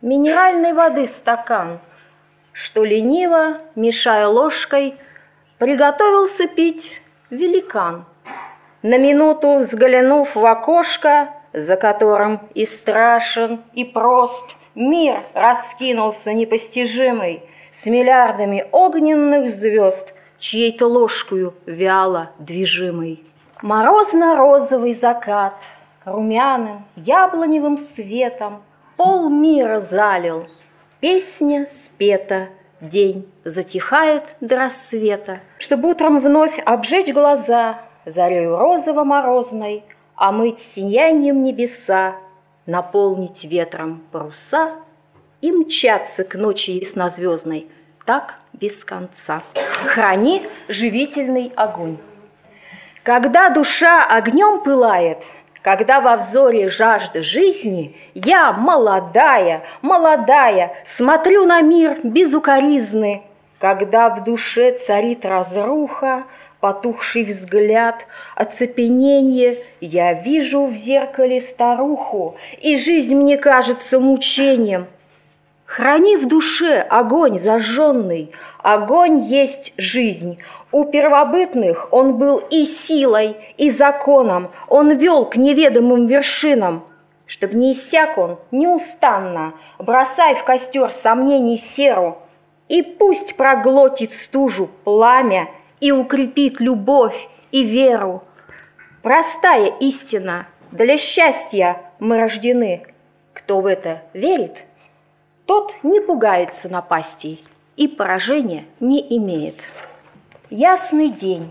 минеральной 0.00 0.72
воды 0.72 1.06
стакан– 1.06 1.80
что 2.58 2.82
лениво, 2.82 3.58
мешая 3.76 4.26
ложкой, 4.26 4.96
приготовился 5.58 6.48
пить 6.48 7.00
великан. 7.30 8.04
На 8.82 8.98
минуту 8.98 9.58
взглянув 9.58 10.34
в 10.34 10.44
окошко, 10.44 11.28
за 11.52 11.76
которым 11.76 12.40
и 12.54 12.64
страшен, 12.64 13.62
и 13.74 13.84
прост, 13.84 14.56
мир 14.74 15.20
раскинулся 15.34 16.32
непостижимый, 16.32 17.44
с 17.70 17.86
миллиардами 17.86 18.66
огненных 18.72 19.50
звезд, 19.50 20.14
чьей-то 20.38 20.86
ложкою 20.86 21.54
вяло 21.66 22.30
движимой. 22.38 23.24
Морозно-розовый 23.62 24.94
закат, 24.94 25.54
румяным, 26.04 26.84
яблоневым 26.96 27.76
светом 27.78 28.62
пол 28.96 29.28
мира 29.28 29.80
залил– 29.80 30.46
Песня 31.00 31.64
спета, 31.68 32.48
день 32.80 33.30
затихает 33.44 34.34
до 34.40 34.56
рассвета, 34.56 35.42
Чтобы 35.58 35.90
утром 35.90 36.18
вновь 36.18 36.58
обжечь 36.64 37.12
глаза 37.12 37.82
Зарею 38.04 38.56
розово-морозной, 38.56 39.84
Омыть 40.16 40.58
сиянием 40.58 41.44
небеса, 41.44 42.16
Наполнить 42.66 43.44
ветром 43.44 44.02
паруса 44.10 44.74
И 45.40 45.52
мчаться 45.52 46.24
к 46.24 46.34
ночи 46.34 46.72
яснозвездной, 46.72 47.68
Так 48.08 48.36
без 48.54 48.86
конца. 48.86 49.42
Храни 49.84 50.46
живительный 50.66 51.52
огонь. 51.54 51.98
Когда 53.02 53.50
душа 53.50 54.02
огнем 54.06 54.62
пылает– 54.62 55.18
когда 55.60 56.00
во 56.00 56.16
взоре 56.16 56.70
жажда 56.70 57.22
жизни 57.22 57.94
я, 58.14 58.52
молодая, 58.52 59.62
молодая, 59.82 60.72
смотрю 60.86 61.44
на 61.44 61.60
мир 61.60 61.98
без 62.02 62.32
укоризны, 62.32 63.24
когда 63.58 64.08
в 64.08 64.24
душе 64.24 64.78
царит 64.78 65.26
разруха, 65.26 66.24
потухший 66.60 67.24
взгляд, 67.24 68.06
оцепенение, 68.36 69.62
я 69.82 70.14
вижу 70.14 70.64
в 70.64 70.74
зеркале 70.74 71.42
старуху, 71.42 72.36
и 72.62 72.78
жизнь 72.78 73.16
мне 73.16 73.36
кажется 73.36 74.00
мучением– 74.00 74.86
Храни 75.68 76.16
в 76.16 76.26
душе 76.26 76.80
огонь 76.80 77.38
зажженный, 77.38 78.32
огонь 78.62 79.18
есть 79.18 79.74
жизнь. 79.76 80.38
У 80.72 80.86
первобытных 80.86 81.88
он 81.92 82.16
был 82.16 82.38
и 82.38 82.64
силой, 82.64 83.36
и 83.58 83.68
законом, 83.68 84.50
он 84.68 84.96
вел 84.96 85.26
к 85.26 85.36
неведомым 85.36 86.06
вершинам. 86.06 86.86
Чтоб 87.26 87.52
не 87.52 87.72
иссяк 87.72 88.16
он 88.16 88.38
неустанно, 88.50 89.52
бросай 89.78 90.36
в 90.36 90.44
костер 90.44 90.90
сомнений 90.90 91.58
серу, 91.58 92.16
и 92.68 92.80
пусть 92.80 93.36
проглотит 93.36 94.14
стужу 94.14 94.70
пламя 94.84 95.50
и 95.80 95.92
укрепит 95.92 96.60
любовь 96.60 97.28
и 97.52 97.62
веру. 97.62 98.22
Простая 99.02 99.66
истина, 99.80 100.46
для 100.72 100.96
счастья 100.96 101.82
мы 101.98 102.16
рождены. 102.16 102.84
Кто 103.34 103.60
в 103.60 103.66
это 103.66 104.00
верит– 104.14 104.62
тот 105.48 105.74
не 105.82 105.98
пугается 105.98 106.68
напастей 106.68 107.42
и 107.76 107.88
поражения 107.88 108.66
не 108.80 109.00
имеет. 109.16 109.54
Ясный 110.50 111.08
день. 111.08 111.50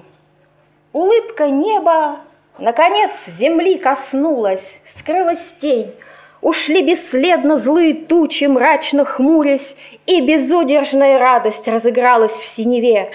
Улыбка 0.93 1.49
неба, 1.49 2.19
наконец, 2.59 3.25
земли 3.25 3.79
коснулась, 3.79 4.81
скрылась 4.85 5.51
тень. 5.57 5.95
Ушли 6.41 6.83
бесследно 6.83 7.57
злые 7.57 7.95
тучи, 7.95 8.45
мрачно 8.45 9.03
хмурясь, 9.03 9.75
И 10.05 10.21
безудержная 10.21 11.17
радость 11.17 11.67
разыгралась 11.67 12.43
в 12.43 12.47
синеве. 12.47 13.09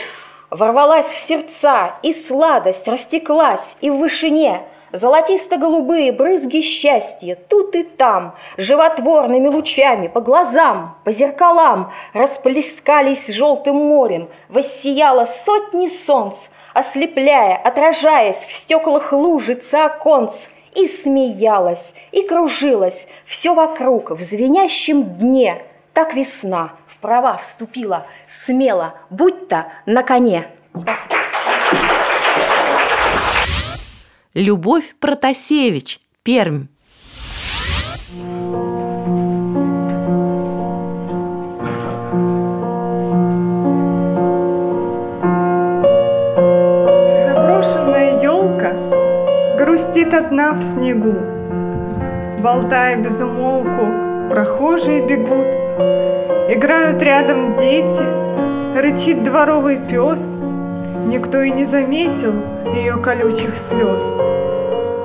Ворвалась 0.50 1.06
в 1.06 1.18
сердца, 1.20 1.94
и 2.02 2.12
сладость 2.12 2.88
растеклась, 2.88 3.76
и 3.80 3.88
в 3.88 3.98
вышине 3.98 4.64
Золотисто-голубые 4.92 6.12
брызги 6.12 6.60
счастья 6.60 7.36
тут 7.48 7.74
и 7.74 7.82
там, 7.82 8.34
Животворными 8.58 9.48
лучами 9.48 10.06
по 10.08 10.20
глазам, 10.20 10.96
по 11.04 11.10
зеркалам 11.10 11.92
Расплескались 12.12 13.28
желтым 13.28 13.76
морем, 13.76 14.28
воссияло 14.48 15.24
сотни 15.24 15.88
солнц, 15.88 16.48
Ослепляя, 16.74 17.56
отражаясь 17.56 18.44
в 18.44 18.52
стеклах 18.52 19.12
лужицы 19.12 19.76
оконц, 19.76 20.48
И 20.74 20.86
смеялась, 20.86 21.94
и 22.12 22.22
кружилась, 22.22 23.08
все 23.24 23.54
вокруг 23.54 24.10
в 24.10 24.22
звенящем 24.22 25.04
дне. 25.04 25.62
Так 25.94 26.14
весна 26.14 26.72
в 26.86 26.98
права 26.98 27.36
вступила, 27.36 28.06
смело, 28.26 28.94
будь-то 29.10 29.66
на 29.84 30.02
коне. 30.02 30.48
Спасибо. 30.74 32.01
Любовь 34.34 34.94
Протасевич, 34.98 36.00
Пермь. 36.22 36.68
Заброшенная 47.26 48.22
елка 48.22 48.72
грустит 49.58 50.14
одна 50.14 50.54
в 50.54 50.62
снегу. 50.62 51.12
Болтая 52.42 52.96
без 52.96 53.20
умолку, 53.20 54.30
прохожие 54.30 55.06
бегут. 55.06 55.46
Играют 56.50 57.02
рядом 57.02 57.54
дети, 57.56 58.78
рычит 58.80 59.22
дворовый 59.24 59.76
пес. 59.76 60.38
Никто 61.06 61.42
и 61.42 61.50
не 61.50 61.66
заметил, 61.66 62.42
ее 62.74 62.96
колючих 62.96 63.56
слез. 63.56 64.02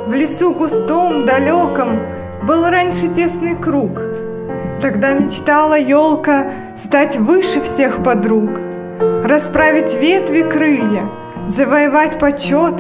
В 0.07 0.13
лесу 0.13 0.53
густом, 0.53 1.25
далеком 1.25 1.99
был 2.43 2.63
раньше 2.63 3.07
тесный 3.09 3.55
круг. 3.55 4.01
Тогда 4.81 5.13
мечтала 5.13 5.77
елка 5.77 6.51
стать 6.77 7.17
выше 7.17 7.61
всех 7.61 8.03
подруг, 8.03 8.49
расправить 9.25 9.95
ветви 9.95 10.43
крылья, 10.43 11.09
завоевать 11.47 12.19
почет 12.19 12.75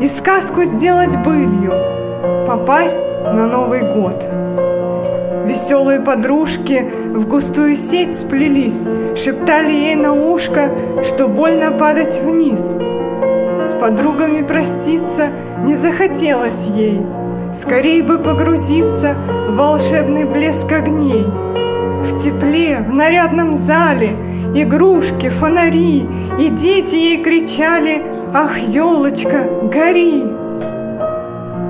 и 0.00 0.08
сказку 0.08 0.64
сделать 0.64 1.16
былью, 1.24 1.72
попасть 2.46 3.00
на 3.24 3.46
Новый 3.46 3.80
год. 3.80 4.24
Веселые 5.46 6.00
подружки 6.00 6.90
в 7.12 7.26
густую 7.26 7.76
сеть 7.76 8.16
сплелись, 8.16 8.84
шептали 9.16 9.72
ей 9.72 9.94
на 9.94 10.12
ушко, 10.12 10.70
что 11.02 11.28
больно 11.28 11.70
падать 11.70 12.20
вниз— 12.20 12.76
с 13.66 13.74
подругами 13.74 14.42
проститься 14.42 15.30
не 15.64 15.76
захотелось 15.76 16.68
ей. 16.68 17.00
Скорей 17.52 18.02
бы 18.02 18.18
погрузиться 18.18 19.16
в 19.48 19.56
волшебный 19.56 20.24
блеск 20.24 20.70
огней. 20.70 21.26
В 22.06 22.22
тепле, 22.22 22.78
в 22.78 22.92
нарядном 22.92 23.56
зале 23.56 24.10
Игрушки, 24.54 25.28
фонари 25.28 26.06
И 26.38 26.48
дети 26.50 26.94
ей 26.94 27.22
кричали 27.22 28.02
Ах, 28.32 28.56
елочка, 28.58 29.44
гори! 29.64 30.22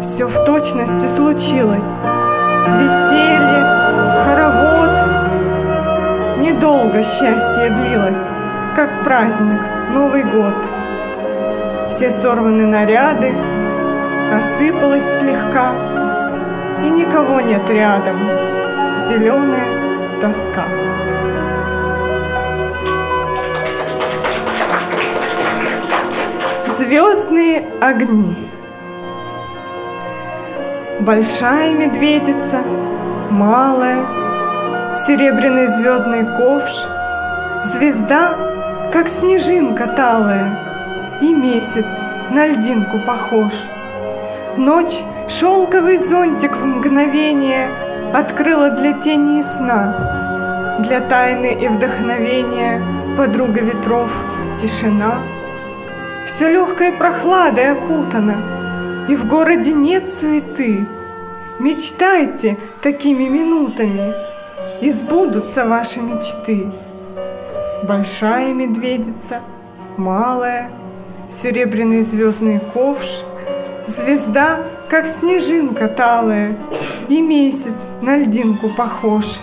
Все 0.03 0.27
в 0.27 0.45
точности 0.45 1.07
случилось 1.07 1.97
Веселье, 2.79 3.65
хоровод 4.25 4.91
Недолго 6.41 7.03
счастье 7.03 7.71
длилось 7.71 8.27
Как 8.75 9.05
праздник, 9.05 9.61
Новый 9.95 10.23
год 10.23 10.55
все 11.89 12.11
сорваны 12.11 12.67
наряды, 12.67 13.33
осыпалась 14.33 15.05
слегка, 15.19 15.73
и 16.85 16.91
никого 16.91 17.41
нет 17.41 17.69
рядом, 17.71 18.19
зеленая 18.99 20.21
тоска. 20.21 20.65
Звездные 26.67 27.65
огни. 27.81 28.37
Большая 31.01 31.73
медведица, 31.73 32.63
малая, 33.31 34.05
Серебряный 34.95 35.69
звездный 35.69 36.25
ковш, 36.37 36.87
Звезда, 37.65 38.91
как 38.93 39.09
снежинка 39.09 39.89
талая, 39.89 40.66
и 41.21 41.33
месяц 41.33 42.03
на 42.31 42.47
льдинку 42.47 42.99
похож. 42.99 43.53
Ночь 44.57 45.03
шелковый 45.29 45.99
зонтик 45.99 46.57
в 46.57 46.65
мгновение 46.65 47.71
Открыла 48.13 48.71
для 48.71 48.93
тени 48.93 49.41
и 49.41 49.43
сна. 49.43 50.79
Для 50.81 51.01
тайны 51.01 51.53
и 51.61 51.69
вдохновения 51.69 52.83
Подруга 53.17 53.61
ветров 53.61 54.11
тишина. 54.61 55.21
Все 56.27 56.49
легкой 56.49 56.93
прохладой 56.93 57.73
окутано, 57.73 59.07
И 59.09 59.17
в 59.17 59.27
городе 59.27 59.73
нет 59.73 60.09
суеты. 60.09 60.87
Мечтайте 61.59 62.57
такими 62.83 63.29
минутами, 63.29 64.15
И 64.81 64.91
сбудутся 64.91 65.65
ваши 65.67 66.01
мечты. 66.01 66.67
Большая 67.83 68.53
медведица, 68.53 69.41
малая— 69.97 70.71
серебряный 71.29 72.03
звездный 72.03 72.61
ковш, 72.73 73.25
Звезда, 73.87 74.63
как 74.89 75.07
снежинка 75.07 75.89
талая, 75.89 76.57
И 77.09 77.21
месяц 77.21 77.87
на 78.03 78.17
льдинку 78.17 78.69
похож. 78.69 79.39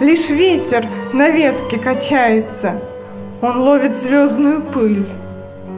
Лишь 0.00 0.30
ветер 0.30 0.86
на 1.12 1.30
ветке 1.30 1.78
качается, 1.78 2.80
Он 3.40 3.60
ловит 3.60 3.96
звездную 3.96 4.62
пыль. 4.62 5.06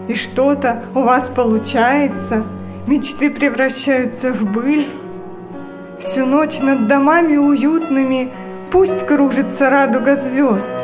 И 0.08 0.14
что-то 0.14 0.82
у 0.94 1.02
вас 1.02 1.28
получается, 1.28 2.44
Мечты 2.86 3.30
превращаются 3.30 4.32
в 4.32 4.44
быль. 4.44 4.86
Всю 5.98 6.26
ночь 6.26 6.58
над 6.58 6.88
домами 6.88 7.36
уютными 7.36 8.30
Пусть 8.70 9.06
кружится 9.06 9.68
радуга 9.68 10.16
звезд. 10.16 10.74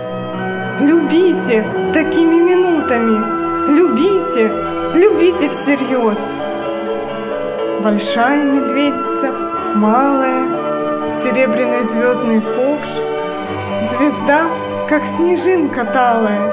Любите 0.80 1.64
такими 1.94 2.36
минутами 2.36 3.37
Любите, 3.68 4.50
любите 4.94 5.50
всерьез. 5.50 6.18
Большая 7.82 8.42
медведица, 8.42 9.30
малая, 9.74 11.10
серебряный 11.10 11.84
звездный 11.84 12.40
ковш, 12.40 12.88
Звезда, 13.90 14.44
как 14.88 15.04
снежинка 15.04 15.84
талая, 15.84 16.50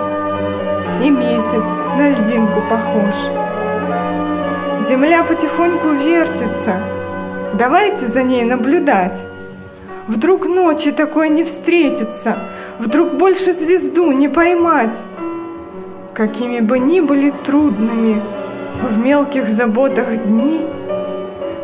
И 1.05 1.09
месяц 1.09 1.63
на 1.97 2.09
льдинку 2.09 2.61
похож. 2.69 3.15
Земля 4.85 5.23
потихоньку 5.23 5.91
вертится, 5.91 6.81
Давайте 7.53 8.07
за 8.07 8.23
ней 8.23 8.43
наблюдать. 8.43 9.17
Вдруг 10.09 10.47
ночи 10.47 10.91
такой 10.91 11.29
не 11.29 11.45
встретится, 11.45 12.39
Вдруг 12.77 13.13
больше 13.13 13.53
звезду 13.53 14.11
не 14.11 14.27
поймать. 14.27 14.97
Какими 16.15 16.61
бы 16.61 16.79
ни 16.79 17.01
были 17.01 17.29
трудными 17.45 18.23
в 18.89 18.97
мелких 18.97 19.49
заботах 19.49 20.15
дни, 20.15 20.61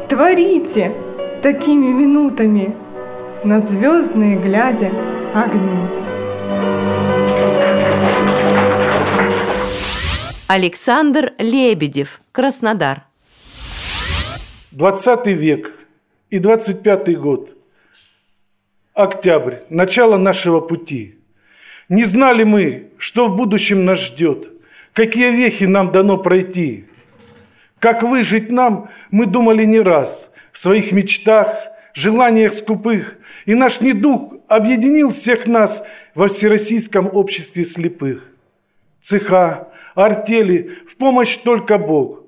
Творите 0.10 0.94
такими 1.42 1.88
минутами 1.88 2.76
на 3.46 3.62
звездные 3.62 4.36
глядя 4.38 4.92
огни. 5.34 5.88
Александр 10.50 11.32
Лебедев, 11.38 12.20
Краснодар. 12.34 13.06
20 14.72 15.28
век 15.28 15.74
и 16.30 16.40
25 16.40 17.18
год. 17.18 17.58
Октябрь, 18.94 19.60
начало 19.70 20.18
нашего 20.18 20.60
пути– 20.60 21.20
не 21.92 22.06
знали 22.06 22.46
мы, 22.46 22.88
что 22.98 23.28
в 23.28 23.36
будущем 23.36 23.84
нас 23.84 24.00
ждет, 24.00 24.50
какие 24.94 25.30
вехи 25.32 25.66
нам 25.66 25.92
дано 25.92 26.18
пройти. 26.18 26.86
Как 27.80 28.02
выжить 28.02 28.50
нам, 28.50 28.90
мы 29.12 29.26
думали 29.26 29.66
не 29.66 29.82
раз, 29.82 30.32
в 30.54 30.58
своих 30.58 30.94
мечтах, 30.94 31.54
желаниях 31.94 32.54
скупых, 32.54 33.18
и 33.46 33.56
наш 33.56 33.82
недуг 33.82 34.42
объединил 34.48 35.10
всех 35.10 35.48
нас 35.48 35.84
во 36.16 36.30
Всероссийском 36.30 37.10
обществе 37.12 37.66
слепых. 37.66 38.26
Цеха, 39.02 39.68
артели, 39.94 40.72
в 40.88 40.96
помощь 40.96 41.36
только 41.36 41.78
Бог. 41.78 42.24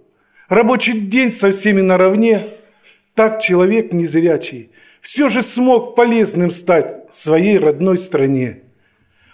Рабочий 0.49 0.99
день 0.99 1.31
со 1.31 1.51
всеми 1.51 1.79
наравне. 1.79 2.47
Так 3.15 3.39
человек 3.39 3.93
незрячий 3.93 4.71
все 4.99 5.29
же 5.29 5.41
смог 5.41 5.95
полезным 5.95 6.51
стать 6.51 7.13
своей 7.13 7.57
родной 7.57 7.97
стране. 7.97 8.62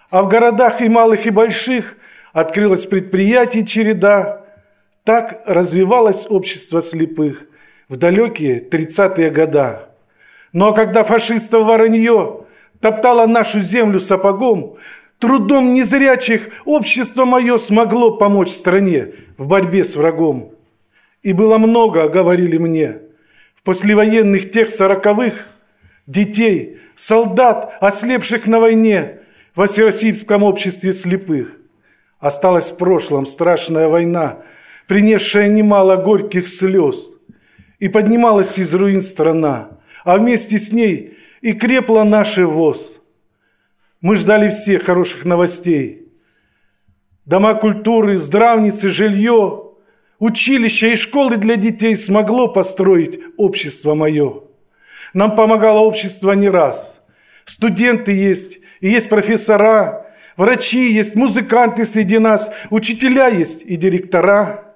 А 0.09 0.23
в 0.23 0.27
городах 0.27 0.81
и 0.81 0.89
малых, 0.89 1.27
и 1.27 1.29
больших 1.29 1.95
открылось 2.33 2.85
предприятий 2.85 3.65
череда. 3.65 4.45
Так 5.03 5.43
развивалось 5.45 6.25
общество 6.29 6.81
слепых 6.81 7.45
в 7.87 7.95
далекие 7.95 8.59
30-е 8.59 9.29
года. 9.29 9.89
Но 10.51 10.73
когда 10.73 11.03
фашистов 11.03 11.65
воронье 11.65 12.45
топтало 12.79 13.27
нашу 13.27 13.59
землю 13.59 13.99
сапогом, 13.99 14.77
трудом 15.19 15.73
незрячих 15.73 16.49
общество 16.65 17.25
мое 17.25 17.57
смогло 17.57 18.17
помочь 18.17 18.49
стране 18.49 19.13
в 19.37 19.47
борьбе 19.47 19.83
с 19.83 19.95
врагом. 19.95 20.53
И 21.21 21.33
было 21.33 21.57
много, 21.57 22.07
говорили 22.07 22.57
мне, 22.57 22.99
в 23.55 23.63
послевоенных 23.63 24.51
тех 24.51 24.69
сороковых 24.69 25.49
детей, 26.07 26.79
солдат, 26.95 27.77
ослепших 27.81 28.47
на 28.47 28.59
войне 28.59 29.19
во 29.55 29.67
Всероссийском 29.67 30.43
обществе 30.43 30.93
слепых. 30.93 31.57
Осталась 32.19 32.71
в 32.71 32.77
прошлом 32.77 33.25
страшная 33.25 33.87
война, 33.87 34.43
принесшая 34.87 35.47
немало 35.47 35.95
горьких 35.95 36.47
слез. 36.47 37.13
И 37.79 37.87
поднималась 37.87 38.57
из 38.57 38.73
руин 38.73 39.01
страна, 39.01 39.79
а 40.03 40.17
вместе 40.17 40.57
с 40.57 40.73
ней 40.73 41.17
и 41.41 41.53
крепла 41.53 42.03
наш 42.03 42.37
ВОЗ. 42.37 43.01
Мы 44.01 44.15
ждали 44.15 44.49
всех 44.49 44.83
хороших 44.83 45.25
новостей. 45.25 46.09
Дома 47.25 47.53
культуры, 47.53 48.17
здравницы, 48.17 48.89
жилье, 48.89 49.73
училища 50.19 50.87
и 50.87 50.95
школы 50.95 51.37
для 51.37 51.55
детей 51.55 51.95
смогло 51.95 52.47
построить 52.47 53.19
общество 53.37 53.93
мое. 53.93 54.43
Нам 55.13 55.35
помогало 55.35 55.79
общество 55.79 56.33
не 56.33 56.49
раз. 56.49 57.03
Студенты 57.45 58.11
есть, 58.11 58.59
и 58.81 58.89
есть 58.89 59.09
профессора, 59.09 60.05
врачи 60.37 60.91
есть, 60.91 61.15
музыканты 61.15 61.85
среди 61.85 62.17
нас, 62.17 62.51
учителя 62.69 63.27
есть 63.27 63.63
и 63.63 63.75
директора. 63.75 64.75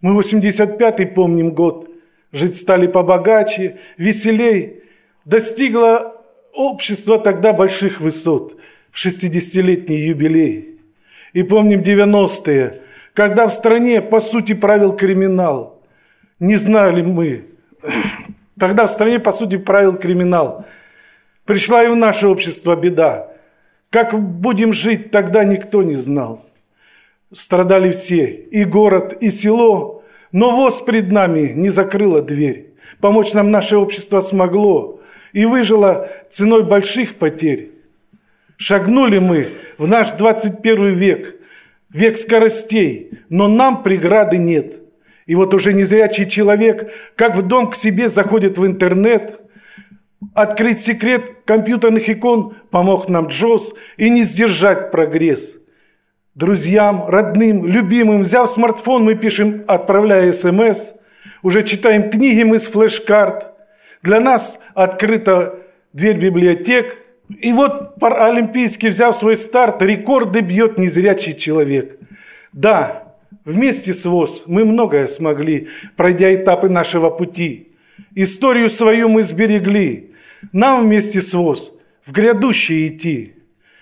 Мы 0.00 0.18
85-й 0.18 1.06
помним 1.06 1.52
год, 1.52 1.88
жить 2.32 2.56
стали 2.56 2.86
побогаче, 2.86 3.78
веселей. 3.96 4.82
Достигло 5.24 6.20
общество 6.52 7.18
тогда 7.18 7.52
больших 7.52 8.00
высот 8.00 8.56
в 8.90 9.04
60-летний 9.04 9.98
юбилей. 10.08 10.80
И 11.32 11.42
помним 11.44 11.80
90-е, 11.80 12.82
когда 13.14 13.46
в 13.46 13.52
стране, 13.52 14.02
по 14.02 14.20
сути, 14.20 14.54
правил 14.54 14.94
криминал. 14.94 15.80
Не 16.40 16.56
знали 16.56 17.02
мы, 17.02 17.44
Тогда 18.58 18.86
в 18.86 18.90
стране, 18.90 19.18
по 19.18 19.32
сути, 19.32 19.56
правил 19.56 19.96
криминал. 19.96 20.64
Пришла 21.44 21.82
и 21.84 21.88
в 21.88 21.96
наше 21.96 22.28
общество 22.28 22.76
беда. 22.76 23.31
Как 23.92 24.18
будем 24.18 24.72
жить, 24.72 25.10
тогда 25.10 25.44
никто 25.44 25.82
не 25.82 25.96
знал. 25.96 26.46
Страдали 27.30 27.90
все, 27.90 28.24
и 28.24 28.64
город, 28.64 29.18
и 29.20 29.28
село. 29.28 30.02
Но 30.32 30.56
ВОЗ 30.56 30.80
пред 30.80 31.12
нами 31.12 31.52
не 31.54 31.68
закрыла 31.68 32.22
дверь. 32.22 32.72
Помочь 33.02 33.34
нам 33.34 33.50
наше 33.50 33.76
общество 33.76 34.20
смогло 34.20 34.98
и 35.34 35.44
выжило 35.44 36.08
ценой 36.30 36.64
больших 36.64 37.16
потерь. 37.16 37.72
Шагнули 38.56 39.18
мы 39.18 39.58
в 39.76 39.86
наш 39.86 40.12
21 40.12 40.94
век, 40.94 41.36
век 41.90 42.16
скоростей, 42.16 43.10
но 43.28 43.46
нам 43.46 43.82
преграды 43.82 44.38
нет– 44.38 44.78
и 45.26 45.34
вот 45.34 45.54
уже 45.54 45.72
незрячий 45.72 46.28
человек, 46.28 46.92
как 47.14 47.36
в 47.36 47.42
дом 47.42 47.70
к 47.70 47.76
себе 47.76 48.08
заходит 48.08 48.58
в 48.58 48.66
интернет, 48.66 49.40
открыть 50.34 50.80
секрет 50.80 51.32
компьютерных 51.44 52.08
икон 52.08 52.56
помог 52.70 53.08
нам 53.08 53.26
Джос 53.26 53.74
и 53.96 54.10
не 54.10 54.22
сдержать 54.22 54.90
прогресс. 54.90 55.56
Друзьям, 56.34 57.06
родным, 57.06 57.66
любимым, 57.66 58.22
взяв 58.22 58.48
смартфон, 58.48 59.04
мы 59.04 59.14
пишем, 59.14 59.64
отправляя 59.66 60.32
смс, 60.32 60.94
уже 61.42 61.62
читаем 61.62 62.10
книги 62.10 62.42
мы 62.42 62.58
с 62.58 62.66
флеш-карт. 62.66 63.52
Для 64.02 64.20
нас 64.20 64.58
открыта 64.74 65.58
дверь 65.92 66.18
библиотек. 66.18 66.96
И 67.28 67.52
вот 67.52 67.96
паралимпийский, 67.96 68.88
взяв 68.88 69.14
свой 69.14 69.36
старт, 69.36 69.82
рекорды 69.82 70.40
бьет 70.40 70.78
незрячий 70.78 71.34
человек. 71.34 71.98
Да, 72.52 73.12
Вместе 73.44 73.92
с 73.92 74.06
ВОЗ 74.06 74.44
мы 74.46 74.64
многое 74.64 75.06
смогли, 75.06 75.68
пройдя 75.96 76.32
этапы 76.32 76.68
нашего 76.68 77.10
пути. 77.10 77.72
Историю 78.14 78.68
свою 78.70 79.08
мы 79.08 79.24
сберегли. 79.24 80.11
Нам 80.50 80.82
вместе 80.82 81.22
с 81.22 81.34
ВОЗ 81.34 81.72
в 82.04 82.12
грядущее 82.12 82.88
идти. 82.88 83.34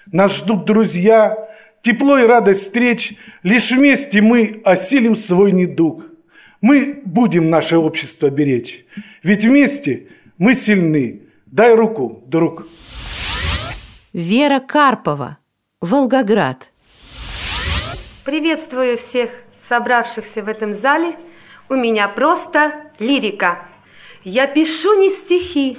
Нас 0.07 0.37
ждут 0.37 0.65
друзья, 0.65 1.49
тепло 1.83 2.19
и 2.19 2.27
радость 2.27 2.63
встреч. 2.63 3.15
Лишь 3.43 3.71
вместе 3.71 4.21
мы 4.21 4.61
осилим 4.65 5.17
свой 5.17 5.53
недуг. 5.53 6.05
Мы 6.61 7.01
будем 7.05 7.49
наше 7.49 7.79
общество 7.79 8.29
беречь. 8.29 8.85
Ведь 9.23 9.45
вместе 9.45 10.09
мы 10.37 10.55
сильны. 10.55 11.23
Дай 11.47 11.75
руку, 11.75 12.23
друг. 12.27 12.67
Вера 14.13 14.61
Карпова, 14.61 15.39
Волгоград. 15.81 16.71
Приветствую 18.25 18.99
всех 18.99 19.31
собравшихся 19.61 20.43
в 20.43 20.49
этом 20.49 20.75
зале, 20.75 21.17
у 21.69 21.75
меня 21.75 22.09
просто 22.09 22.91
лирика. 22.99 23.67
Я 24.25 24.47
пишу 24.47 24.99
не 24.99 25.11
стихи, 25.11 25.79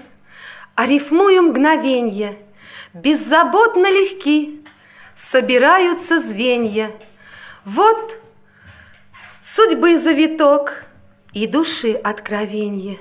а 0.81 0.87
рифмую 0.87 1.43
мгновенье, 1.43 2.39
беззаботно 2.91 3.85
легки, 3.85 4.63
собираются 5.15 6.19
звенья. 6.19 6.89
Вот 7.65 8.17
судьбы 9.39 9.99
завиток 9.99 10.85
и 11.33 11.45
души 11.45 11.91
откровенье, 11.91 12.97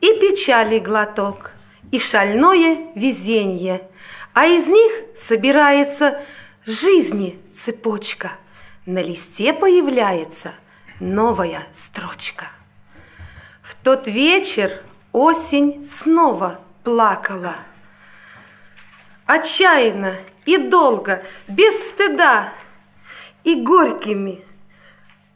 и 0.00 0.08
печали 0.18 0.80
глоток, 0.80 1.52
и 1.92 2.00
шальное 2.00 2.92
везенье, 2.96 3.88
а 4.32 4.46
из 4.46 4.66
них 4.66 4.90
собирается 5.16 6.20
жизни 6.66 7.38
цепочка– 7.52 8.32
на 8.86 8.98
листе 9.00 9.52
появляется 9.52 10.52
новая 10.98 11.68
строчка. 11.72 12.46
В 13.62 13.76
тот 13.76 14.08
вечер 14.08 14.82
осень 15.12 15.86
снова 15.88 16.58
плакала. 16.84 17.56
Отчаянно 19.26 20.16
и 20.44 20.58
долго, 20.58 21.24
без 21.48 21.88
стыда, 21.88 22.52
и 23.42 23.60
горькими, 23.62 24.44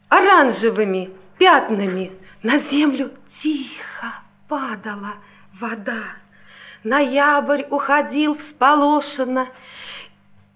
оранжевыми 0.09 1.11
пятнами 1.39 2.13
на 2.43 2.59
землю 2.59 3.11
тихо 3.29 4.13
падала 4.49 5.15
вода. 5.59 6.05
Ноябрь 6.85 7.65
уходил 7.71 8.37
всполошенно, 8.37 9.49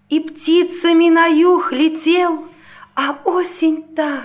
и 0.08 0.20
птицами 0.20 1.08
на 1.08 1.26
юг 1.26 1.72
летел– 1.72 2.46
а 2.94 3.18
осень 3.24 3.82
та, 3.94 4.24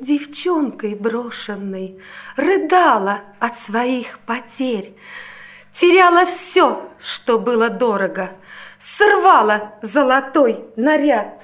девчонкой 0.00 0.94
брошенной, 0.94 2.00
Рыдала 2.36 3.22
от 3.38 3.56
своих 3.56 4.18
потерь, 4.20 4.94
Теряла 5.80 6.26
все, 6.26 6.90
что 7.00 7.38
было 7.38 7.70
дорого, 7.70 8.32
Срвала 8.78 9.78
золотой 9.80 10.62
наряд. 10.76 11.42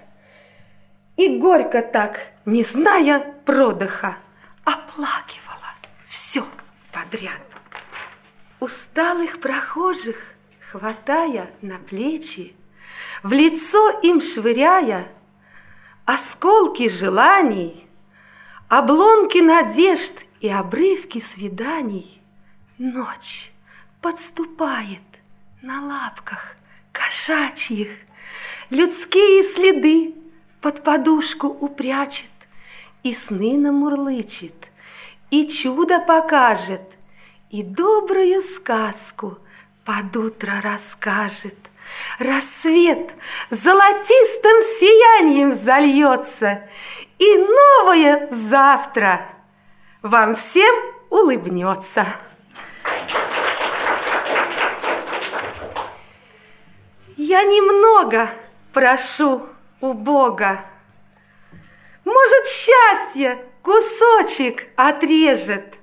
И 1.17 1.39
горько 1.39 1.81
так, 1.81 2.19
не 2.45 2.63
зная 2.63 3.33
продыха, 3.47 4.19
Оплакивала 4.63 5.73
все 6.07 6.45
подряд. 6.93 7.41
Усталых 8.61 9.41
прохожих, 9.41 10.19
хватая 10.71 11.49
на 11.63 11.79
плечи, 11.79 12.55
В 13.23 13.33
лицо 13.33 13.89
им 14.03 14.21
швыряя, 14.21 15.09
Осколки 16.05 16.91
желаний, 16.91 17.89
обломки 18.69 19.39
надежд 19.39 20.27
и 20.41 20.51
обрывки 20.51 21.21
свиданий. 21.21 22.21
Ночь 22.77 23.51
подступает 24.01 25.01
на 25.63 25.85
лапках 25.85 26.57
кошачьих, 26.93 27.89
Людские 28.71 29.45
следы 29.45 30.15
под 30.61 30.83
подушку 30.83 31.47
упрячет 31.47 32.31
И 33.05 33.15
сны 33.15 33.57
намурлычет, 33.57 34.73
и 35.31 35.47
чудо 35.47 36.01
покажет, 36.01 36.83
и 37.51 37.63
добрую 37.63 38.43
сказку 38.43 39.39
под 39.85 40.17
утро 40.17 40.61
расскажет. 40.63 41.57
Рассвет 42.19 43.15
золотистым 43.51 44.61
сиянием 44.61 45.55
зальется, 45.55 46.69
и 47.19 47.37
новое 47.37 48.27
завтра 48.33 49.21
вам 50.03 50.35
всем 50.35 50.75
улыбнется. 51.11 52.07
Я 57.17 57.45
немного 57.45 58.29
прошу 58.75 59.49
у 59.81 59.95
Бога. 59.95 60.67
Может, 62.05 62.47
счастье 62.47 63.43
кусочек 63.63 64.67
отрежет, 64.77 65.77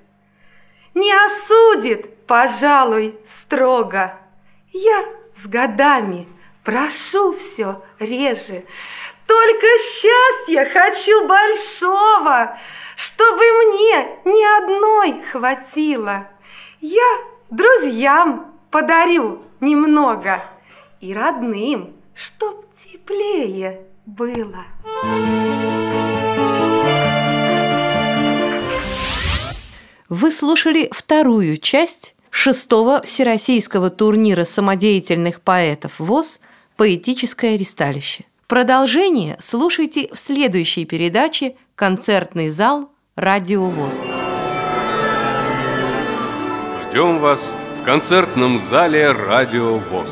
Не 0.94 1.12
осудит, 1.26 2.24
пожалуй, 2.26 3.18
строго. 3.26 4.16
Я 4.72 5.06
с 5.34 5.48
годами 5.48 6.28
прошу 6.62 7.32
все 7.32 7.82
реже, 7.98 8.64
Только 9.26 9.66
счастья 9.80 10.64
хочу 10.72 11.26
большого, 11.26 12.56
Чтобы 12.94 13.42
мне 13.42 14.20
ни 14.24 14.62
одной 14.62 15.20
хватило. 15.24 16.28
Я 16.80 17.18
друзьям 17.50 18.54
подарю 18.70 19.42
немного 19.58 20.53
И 21.04 21.12
родным, 21.12 21.92
чтоб 22.14 22.64
теплее 22.72 23.82
было. 24.06 24.64
Вы 30.08 30.32
слушали 30.32 30.88
вторую 30.92 31.58
часть 31.58 32.14
шестого 32.30 33.02
всероссийского 33.02 33.90
турнира 33.90 34.44
самодеятельных 34.44 35.42
поэтов 35.42 35.92
ВОЗ 35.98 36.40
«Поэтическое 36.78 37.56
ристалище». 37.56 38.24
Продолжение 38.46 39.36
слушайте 39.40 40.08
в 40.10 40.18
следующей 40.18 40.86
передаче 40.86 41.56
«Концертный 41.74 42.48
зал 42.48 42.90
Радио 43.14 43.66
ВОЗ». 43.66 43.94
Ждем 46.82 47.18
вас 47.18 47.54
в 47.78 47.82
концертном 47.84 48.58
зале 48.58 49.12
«Радио 49.12 49.76
ВОЗ». 49.76 50.08